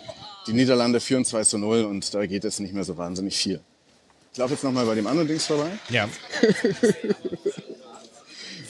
Die 0.46 0.52
Niederlande 0.52 1.00
führen 1.00 1.24
2 1.24 1.44
zu 1.44 1.58
0 1.58 1.84
und 1.84 2.14
da 2.14 2.24
geht 2.24 2.44
jetzt 2.44 2.60
nicht 2.60 2.72
mehr 2.72 2.84
so 2.84 2.96
wahnsinnig 2.96 3.36
viel. 3.36 3.60
Ich 4.32 4.38
laufe 4.38 4.54
jetzt 4.54 4.62
nochmal 4.62 4.86
bei 4.86 4.94
dem 4.94 5.06
anderen 5.06 5.26
Dings 5.26 5.46
vorbei. 5.46 5.70
Ja. 5.90 6.08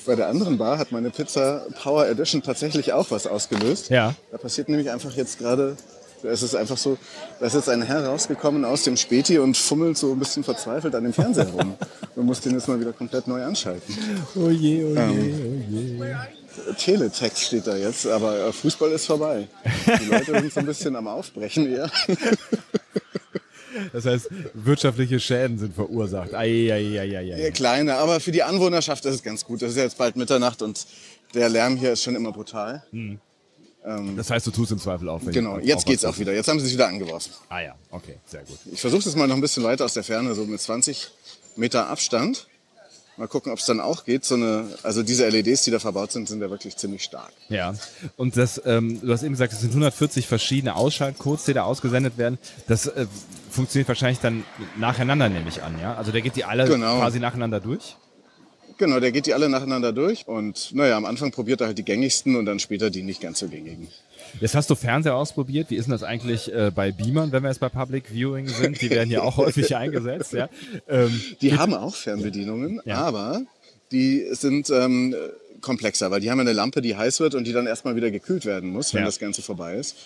bei 0.07 0.17
der 0.17 0.29
anderen 0.29 0.57
Bar 0.57 0.79
hat 0.79 0.91
meine 0.91 1.11
Pizza 1.11 1.67
Power 1.83 2.09
Edition 2.09 2.43
tatsächlich 2.43 2.95
auch 2.95 3.11
was 3.11 3.27
ausgelöst. 3.27 3.91
Ja. 3.91 4.15
Da 4.33 4.39
passiert 4.39 4.71
nämlich 4.71 4.91
einfach 4.91 5.15
jetzt 5.15 5.39
gerade, 5.39 5.77
es 6.23 6.43
ist 6.43 6.55
einfach 6.55 6.77
so, 6.77 6.99
da 7.41 7.47
ist 7.47 7.55
jetzt 7.55 7.69
ein 7.69 7.83
Herr 7.83 8.07
rausgekommen 8.07 8.65
aus 8.65 8.83
dem 8.83 8.97
Späti 8.97 9.39
und 9.39 9.57
fummelt 9.57 9.97
so 9.97 10.13
ein 10.13 10.19
bisschen 10.19 10.45
verzweifelt 10.45 10.95
an 10.95 11.05
dem 11.05 11.13
Fernseher 11.13 11.49
rum. 11.49 11.75
Man 12.17 12.27
muss 12.27 12.41
den 12.41 12.53
jetzt 12.53 12.69
mal 12.69 12.81
wieder 12.81 12.93
komplett 12.93 13.27
neu 13.29 13.43
anschalten. 13.45 13.97
Oh 14.35 14.49
je, 14.49 14.85
oh 14.85 14.89
je, 14.89 14.97
ähm, 14.97 15.99
oh 16.01 16.05
je. 16.05 16.75
Teletext 16.77 17.45
steht 17.45 17.67
da 17.67 17.77
jetzt, 17.77 18.07
aber 18.07 18.49
äh, 18.49 18.53
Fußball 18.53 18.91
ist 18.93 19.07
vorbei. 19.07 19.47
Die 20.01 20.07
Leute 20.07 20.41
sind 20.41 20.53
so 20.53 20.61
ein 20.61 20.67
bisschen 20.67 20.97
am 20.97 21.07
Aufbrechen 21.07 21.71
eher. 21.71 21.91
Das 23.93 24.07
heißt, 24.07 24.29
wirtschaftliche 24.55 25.21
Schäden 25.21 25.59
sind 25.59 25.75
verursacht. 25.75 26.35
Ei, 26.35 26.73
ei, 26.73 27.01
ei, 27.01 27.19
ei, 27.19 27.35
ei. 27.35 27.51
Kleine, 27.53 27.95
aber 27.97 28.19
für 28.19 28.33
die 28.33 28.43
Anwohnerschaft 28.43 29.05
ist 29.05 29.15
es 29.15 29.23
ganz 29.23 29.45
gut. 29.45 29.63
Das 29.63 29.71
ist 29.71 29.77
jetzt 29.77 29.99
bald 29.99 30.17
Mitternacht 30.17 30.63
und 30.63 30.85
der 31.35 31.49
Lärm 31.49 31.77
hier 31.77 31.93
ist 31.93 32.03
schon 32.03 32.17
immer 32.17 32.33
brutal. 32.33 32.83
Hm. 32.91 33.21
Ähm, 33.89 34.17
das 34.17 34.31
heißt, 34.31 34.47
du 34.47 34.51
tust 34.51 34.73
im 34.73 34.79
Zweifel 34.79 35.09
auf. 35.09 35.23
Genau, 35.25 35.59
jetzt 35.59 35.87
geht's 35.87 36.05
auch 36.05 36.19
wieder. 36.19 36.35
Jetzt 36.35 36.49
haben 36.49 36.59
sie 36.59 36.67
sich 36.67 36.75
wieder 36.75 36.89
angeworfen. 36.89 37.33
Ah 37.49 37.61
ja, 37.61 37.75
okay, 37.91 38.17
sehr 38.27 38.43
gut. 38.43 38.59
Ich 38.71 38.81
versuche 38.81 39.09
es 39.09 39.17
mal 39.17 39.27
noch 39.27 39.37
ein 39.37 39.41
bisschen 39.41 39.65
weiter 39.65 39.85
aus 39.85 39.95
der 39.95 40.05
Ferne, 40.05 40.35
so 40.35 40.45
mit 40.45 40.61
20 40.61 41.11
Meter 41.57 41.89
Abstand. 41.89 42.47
Mal 43.17 43.27
gucken, 43.27 43.51
ob 43.51 43.59
es 43.59 43.65
dann 43.67 43.81
auch 43.81 44.05
geht. 44.05 44.25
So 44.25 44.37
eine, 44.37 44.67
also 44.85 45.03
diese 45.03 45.29
LEDs, 45.29 45.65
die 45.65 45.73
da 45.73 45.81
verbaut 45.81 46.13
sind, 46.13 46.29
sind 46.29 46.41
ja 46.41 46.51
wirklich 46.51 46.77
ziemlich 46.77 47.03
stark. 47.03 47.33
Ja. 47.49 47.75
Und 48.17 48.37
das, 48.37 48.63
ähm, 48.65 49.01
du 49.01 49.13
hast 49.13 49.25
eben 49.25 49.33
gesagt, 49.33 49.53
es 49.53 49.61
sind 49.61 49.71
140 49.71 50.29
verschiedene 50.29 50.77
Ausschaltcodes, 50.77 51.45
die 51.45 51.53
da 51.55 51.65
ausgesendet 51.65 52.17
werden. 52.17 52.39
Das 52.69 52.87
äh, 52.87 53.07
funktioniert 53.51 53.89
wahrscheinlich 53.89 54.21
dann 54.21 54.45
nacheinander, 54.77 55.29
nehme 55.29 55.49
ich 55.49 55.65
an, 55.65 55.81
ja? 55.81 55.97
Also 55.97 56.13
der 56.13 56.21
geht 56.21 56.37
die 56.37 56.45
alle 56.45 56.69
genau. 56.69 56.99
quasi 56.99 57.19
nacheinander 57.19 57.59
durch? 57.59 57.97
Genau, 58.79 59.01
der 59.01 59.11
geht 59.11 59.27
die 59.27 59.35
alle 59.35 59.49
nacheinander 59.49 59.93
durch 59.93 60.27
und 60.29 60.73
naja, 60.73 60.97
am 60.97 61.05
Anfang 61.05 61.33
probiert 61.33 61.61
er 61.61 61.67
halt 61.67 61.79
die 61.79 61.85
gängigsten 61.85 62.37
und 62.37 62.47
dann 62.47 62.61
später 62.61 62.91
die 62.91 63.03
nicht 63.03 63.21
ganz 63.21 63.41
so 63.41 63.49
gängigen. 63.49 63.89
Jetzt 64.41 64.55
hast 64.55 64.71
du 64.71 64.77
Fernseher 64.77 65.17
ausprobiert. 65.17 65.71
Wie 65.71 65.77
ist 65.77 65.87
denn 65.87 65.93
das 65.93 66.05
eigentlich 66.05 66.53
äh, 66.53 66.71
bei 66.73 66.93
Beamern, 66.93 67.33
wenn 67.33 67.43
wir 67.43 67.49
jetzt 67.49 67.59
bei 67.59 67.69
Public 67.69 68.11
Viewing 68.13 68.47
sind? 68.47 68.81
Die 68.81 68.91
werden 68.91 69.11
ja 69.11 69.23
auch 69.23 69.37
häufig 69.39 69.75
eingesetzt. 69.75 70.33
Ja? 70.33 70.49
Ähm, 70.89 71.21
die 71.41 71.57
haben 71.57 71.75
auch 71.75 71.95
Fernbedienungen, 71.95 72.81
ja. 72.85 72.99
aber 72.99 73.43
die 73.91 74.27
sind 74.33 74.71
ähm, 74.71 75.15
komplexer, 75.61 76.11
weil 76.11 76.21
die 76.21 76.31
haben 76.31 76.41
eine 76.41 76.53
Lampe, 76.53 76.81
die 76.81 76.97
heiß 76.97 77.19
wird 77.21 77.35
und 77.35 77.47
die 77.47 77.53
dann 77.53 77.67
erstmal 77.67 77.97
wieder 77.97 78.11
gekühlt 78.11 78.45
werden 78.45 78.71
muss, 78.71 78.95
wenn 78.95 79.01
ja. 79.01 79.07
das 79.07 79.19
Ganze 79.19 79.43
vorbei 79.43 79.75
ist. 79.75 79.97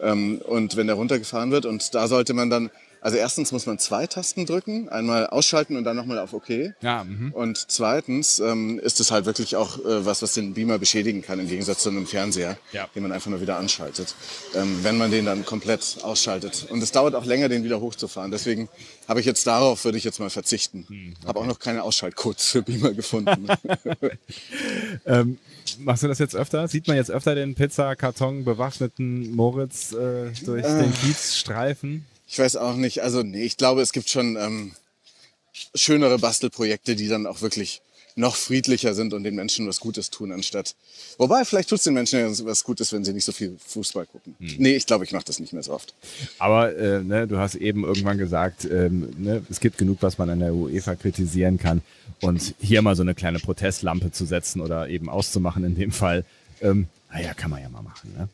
Ähm, 0.00 0.40
und 0.46 0.76
wenn 0.76 0.86
der 0.86 0.96
runtergefahren 0.96 1.50
wird 1.50 1.66
und 1.66 1.94
da 1.94 2.06
sollte 2.06 2.32
man 2.32 2.48
dann 2.48 2.70
also 3.00 3.16
erstens 3.16 3.52
muss 3.52 3.66
man 3.66 3.78
zwei 3.78 4.06
Tasten 4.06 4.46
drücken, 4.46 4.88
einmal 4.88 5.26
ausschalten 5.26 5.76
und 5.76 5.84
dann 5.84 5.96
nochmal 5.96 6.18
auf 6.18 6.32
OK. 6.32 6.50
Ja, 6.80 7.04
mhm. 7.04 7.32
und 7.32 7.64
zweitens 7.70 8.38
ähm, 8.40 8.78
ist 8.78 9.00
es 9.00 9.10
halt 9.10 9.26
wirklich 9.26 9.56
auch 9.56 9.78
äh, 9.78 10.04
was, 10.04 10.22
was 10.22 10.34
den 10.34 10.54
Beamer 10.54 10.78
beschädigen 10.78 11.22
kann, 11.22 11.40
im 11.40 11.48
Gegensatz 11.48 11.82
zu 11.82 11.90
einem 11.90 12.06
Fernseher, 12.06 12.58
ja. 12.72 12.88
den 12.94 13.02
man 13.02 13.12
einfach 13.12 13.30
nur 13.30 13.40
wieder 13.40 13.56
anschaltet, 13.56 14.14
ähm, 14.54 14.80
wenn 14.82 14.98
man 14.98 15.10
den 15.10 15.24
dann 15.24 15.44
komplett 15.44 15.98
ausschaltet. 16.02 16.66
Und 16.70 16.82
es 16.82 16.92
dauert 16.92 17.14
auch 17.14 17.24
länger, 17.24 17.48
den 17.48 17.64
wieder 17.64 17.80
hochzufahren. 17.80 18.30
Deswegen 18.30 18.68
habe 19.08 19.20
ich 19.20 19.26
jetzt 19.26 19.46
darauf, 19.46 19.84
würde 19.84 19.98
ich 19.98 20.04
jetzt 20.04 20.20
mal 20.20 20.30
verzichten. 20.30 20.84
Hm, 20.88 21.14
okay. 21.16 21.28
Habe 21.28 21.40
auch 21.40 21.46
noch 21.46 21.58
keine 21.58 21.82
Ausschaltcodes 21.82 22.48
für 22.48 22.62
Beamer 22.62 22.92
gefunden. 22.92 23.46
ähm, 25.06 25.38
machst 25.78 26.02
du 26.02 26.08
das 26.08 26.18
jetzt 26.18 26.36
öfter? 26.36 26.68
Sieht 26.68 26.86
man 26.86 26.96
jetzt 26.96 27.10
öfter 27.10 27.34
den 27.34 27.54
Pizzakarton 27.54 28.44
bewaffneten 28.44 29.34
Moritz 29.34 29.92
äh, 29.92 30.30
durch 30.44 30.64
äh. 30.64 30.82
den 30.82 30.92
Kiez 30.94 31.36
streifen? 31.36 32.04
Ich 32.30 32.38
weiß 32.38 32.56
auch 32.56 32.76
nicht. 32.76 33.02
Also 33.02 33.24
nee, 33.24 33.42
ich 33.42 33.56
glaube, 33.56 33.82
es 33.82 33.92
gibt 33.92 34.08
schon 34.08 34.36
ähm, 34.36 34.70
schönere 35.74 36.16
Bastelprojekte, 36.18 36.94
die 36.94 37.08
dann 37.08 37.26
auch 37.26 37.42
wirklich 37.42 37.82
noch 38.14 38.36
friedlicher 38.36 38.94
sind 38.94 39.14
und 39.14 39.24
den 39.24 39.34
Menschen 39.34 39.66
was 39.66 39.80
Gutes 39.80 40.10
tun, 40.10 40.30
anstatt. 40.30 40.76
Wobei, 41.18 41.44
vielleicht 41.44 41.68
tut 41.68 41.78
es 41.78 41.84
den 41.84 41.94
Menschen 41.94 42.20
ja 42.20 42.46
was 42.46 42.62
Gutes, 42.62 42.92
wenn 42.92 43.04
sie 43.04 43.12
nicht 43.12 43.24
so 43.24 43.32
viel 43.32 43.56
Fußball 43.66 44.06
gucken. 44.06 44.36
Hm. 44.38 44.56
Nee, 44.58 44.76
ich 44.76 44.86
glaube, 44.86 45.04
ich 45.04 45.12
mache 45.12 45.24
das 45.24 45.40
nicht 45.40 45.52
mehr 45.52 45.62
so 45.64 45.72
oft. 45.72 45.94
Aber 46.38 46.76
äh, 46.76 47.02
ne, 47.02 47.26
du 47.26 47.38
hast 47.38 47.56
eben 47.56 47.84
irgendwann 47.84 48.18
gesagt, 48.18 48.64
ähm, 48.64 49.12
ne, 49.18 49.42
es 49.50 49.58
gibt 49.58 49.78
genug, 49.78 49.98
was 50.00 50.18
man 50.18 50.30
an 50.30 50.38
der 50.38 50.54
UEFA 50.54 50.94
kritisieren 50.94 51.58
kann. 51.58 51.82
Und 52.20 52.54
hier 52.60 52.82
mal 52.82 52.94
so 52.94 53.02
eine 53.02 53.14
kleine 53.14 53.40
Protestlampe 53.40 54.12
zu 54.12 54.24
setzen 54.24 54.60
oder 54.60 54.88
eben 54.88 55.08
auszumachen 55.08 55.64
in 55.64 55.74
dem 55.74 55.90
Fall, 55.90 56.24
ähm, 56.60 56.86
naja, 57.12 57.34
kann 57.34 57.50
man 57.50 57.62
ja 57.62 57.68
mal 57.68 57.82
machen. 57.82 58.12
Ne? 58.16 58.28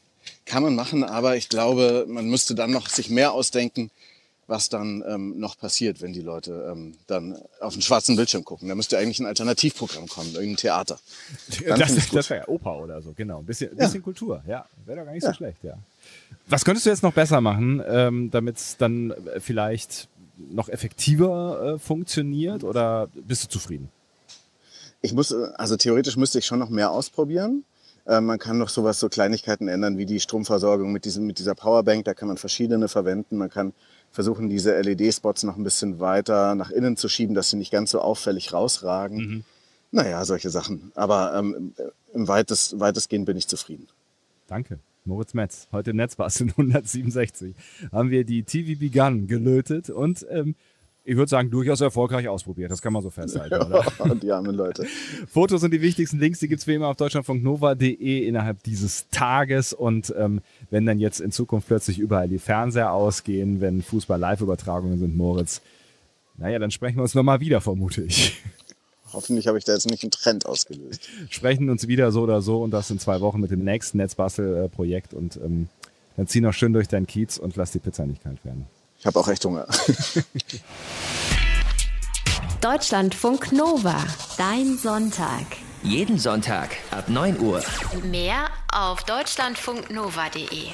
Kann 0.46 0.62
man 0.62 0.74
machen, 0.74 1.04
aber 1.04 1.37
ich 1.37 1.48
glaube, 1.48 2.06
man 2.09 2.26
müsste 2.26 2.54
dann 2.54 2.70
noch 2.70 2.88
sich 2.88 3.11
mehr 3.11 3.32
ausdenken, 3.32 3.90
was 4.46 4.68
dann 4.68 5.02
ähm, 5.06 5.38
noch 5.38 5.59
passiert, 5.59 6.00
wenn 6.00 6.12
die 6.12 6.20
Leute 6.20 6.70
ähm, 6.70 6.94
dann 7.09 7.37
auf 7.61 7.72
den 7.72 7.82
schwarzen 7.82 8.14
Bildschirm 8.14 8.44
gucken. 8.44 8.68
Da 8.68 8.76
müsste 8.76 8.96
eigentlich 8.96 9.18
ein 9.18 9.26
Alternativprogramm 9.26 10.06
kommen, 10.06 10.32
irgendein 10.35 10.56
Theater. 10.56 11.00
Dann 11.66 11.80
das, 11.80 12.11
das 12.11 12.30
wäre 12.30 12.42
ja 12.42 12.48
Oper 12.48 12.78
oder 12.78 13.02
so, 13.02 13.12
genau. 13.12 13.40
Ein 13.40 13.44
bisschen, 13.44 13.70
ja. 13.76 13.87
bisschen 13.87 14.02
Kultur, 14.02 14.42
ja. 14.46 14.66
Wäre 14.85 15.00
doch 15.00 15.04
gar 15.04 15.12
nicht 15.12 15.24
ja. 15.24 15.30
so 15.30 15.37
schlecht, 15.37 15.59
ja. 15.64 15.74
Was 16.46 16.64
könntest 16.64 16.87
du 16.87 16.90
jetzt 16.90 17.02
noch 17.02 17.12
besser 17.12 17.40
machen, 17.40 17.82
ähm, 17.88 18.30
damit 18.30 18.56
es 18.56 18.76
dann 18.76 19.12
vielleicht 19.38 20.09
noch 20.38 20.68
effektiver 20.68 21.74
äh, 21.74 21.78
funktioniert 21.80 22.62
oder 22.62 23.09
bist 23.14 23.42
du 23.44 23.48
zufrieden? 23.48 23.90
Ich 25.02 25.12
muss, 25.12 25.32
also 25.32 25.76
theoretisch 25.76 26.16
müsste 26.16 26.38
ich 26.38 26.46
schon 26.46 26.59
noch 26.59 26.70
mehr 26.70 26.90
ausprobieren. 26.90 27.64
Äh, 28.07 28.21
man 28.21 28.38
kann 28.38 28.59
noch 28.59 28.69
sowas, 28.69 29.01
so 29.01 29.09
Kleinigkeiten 29.09 29.69
ändern, 29.69 29.99
wie 29.99 30.07
die 30.07 30.21
Stromversorgung 30.21 30.92
mit, 30.92 31.05
diesem, 31.05 31.27
mit 31.27 31.38
dieser 31.38 31.55
Powerbank. 31.55 32.05
Da 32.05 32.14
kann 32.14 32.29
man 32.29 32.37
verschiedene 32.37 32.88
verwenden. 32.88 33.37
Man 33.37 33.51
kann 33.51 33.73
versuchen, 34.11 34.49
diese 34.49 34.81
LED-Spots 34.81 35.42
noch 35.42 35.57
ein 35.57 35.64
bisschen 35.64 36.01
weiter 36.01 36.55
nach 36.55 36.71
innen 36.71 36.97
zu 36.97 37.09
schieben, 37.09 37.35
dass 37.35 37.51
sie 37.51 37.57
nicht 37.57 37.73
ganz 37.73 37.90
so 37.90 38.01
auffällig 38.01 38.53
rausragen. 38.53 39.19
Mhm. 39.19 39.45
Naja, 39.90 40.25
solche 40.25 40.51
Sachen. 40.51 40.92
Aber 40.95 41.35
ähm, 41.37 41.75
im 42.12 42.29
weitest, 42.29 42.79
weitestgehend 42.81 43.27
bin 43.27 43.37
ich 43.37 43.49
zufrieden. 43.49 43.88
Danke. 44.47 44.79
Moritz 45.05 45.35
Metz, 45.35 45.69
heute 45.71 45.90
im 45.90 45.97
Netzbasteln 45.97 46.51
167, 46.51 47.55
haben 47.92 48.11
wir 48.11 48.25
die 48.25 48.42
TV 48.42 48.79
Begun 48.79 49.29
gelötet 49.29 49.88
und 49.88 50.27
ähm, 50.31 50.57
ich 51.07 51.16
würde 51.16 51.31
sagen, 51.31 51.51
durchaus 51.51 51.81
erfolgreich 51.81 52.27
ausprobiert. 52.27 52.73
Das 52.73 52.83
kann 52.83 52.92
man 52.92 53.01
so 53.01 53.11
festhalten. 53.11 53.73
Ja, 53.73 54.14
die 54.23 54.33
armen 54.33 54.57
Leute. 54.57 54.85
Fotos 55.29 55.62
und 55.62 55.71
die 55.71 55.81
wichtigsten 55.81 56.19
Links, 56.19 56.40
die 56.40 56.49
gibt's 56.49 56.66
wie 56.66 56.75
immer 56.75 56.88
auf 56.88 56.97
deutschlandfunknova.de 56.97 58.27
innerhalb 58.27 58.61
dieses 58.64 59.09
Tages. 59.11 59.73
Und 59.73 60.12
ähm, 60.19 60.40
wenn 60.71 60.85
dann 60.85 60.99
jetzt 60.99 61.21
in 61.21 61.31
Zukunft 61.31 61.69
plötzlich 61.69 62.01
überall 62.01 62.29
die 62.29 62.40
Fernseher 62.40 62.92
ausgehen, 62.92 63.61
wenn 63.61 63.83
Fußball-Live-Übertragungen 63.83 64.99
sind, 64.99 65.16
Moritz, 65.16 65.62
naja, 66.38 66.59
dann 66.59 66.73
sprechen 66.73 66.97
wir 66.97 67.03
uns 67.03 67.14
nochmal 67.14 67.38
wieder, 67.38 67.61
vermute 67.61 68.03
ich. 68.03 68.42
Hoffentlich 69.12 69.47
habe 69.47 69.59
ich 69.59 69.64
da 69.64 69.75
jetzt 69.75 69.88
nicht 69.88 70.03
einen 70.03 70.11
Trend 70.11 70.45
ausgelöst. 70.45 71.09
Sprechen 71.31 71.71
uns 71.71 71.87
wieder 71.87 72.11
so 72.11 72.23
oder 72.23 72.42
so 72.42 72.62
und 72.62 72.73
das 72.73 72.90
in 72.90 72.99
zwei 72.99 73.21
Wochen 73.21 73.40
mit 73.40 73.53
dem 73.53 73.62
nächsten 73.62 73.99
Netzbastel-Projekt 73.99 75.14
und 75.14 75.37
ähm, 75.37 75.69
dann 76.16 76.27
zieh 76.27 76.40
noch 76.40 76.53
schön 76.53 76.73
durch 76.73 76.88
deinen 76.88 77.07
Kiez 77.07 77.38
und 77.38 77.55
lass 77.55 77.71
die 77.71 77.79
Pizza 77.79 78.05
nicht 78.07 78.25
kalt 78.25 78.45
werden. 78.45 78.66
Ich 78.98 79.06
habe 79.06 79.18
auch 79.18 79.28
echt 79.28 79.44
Hunger. 79.44 79.66
Deutschlandfunk 82.61 83.52
Nova. 83.52 83.96
Dein 84.38 84.78
Sonntag. 84.78 85.44
Jeden 85.82 86.18
Sonntag 86.18 86.70
ab 86.90 87.09
9 87.09 87.38
Uhr. 87.38 87.62
Mehr 88.02 88.48
auf 88.72 89.04
deutschlandfunknova.de. 89.04 90.72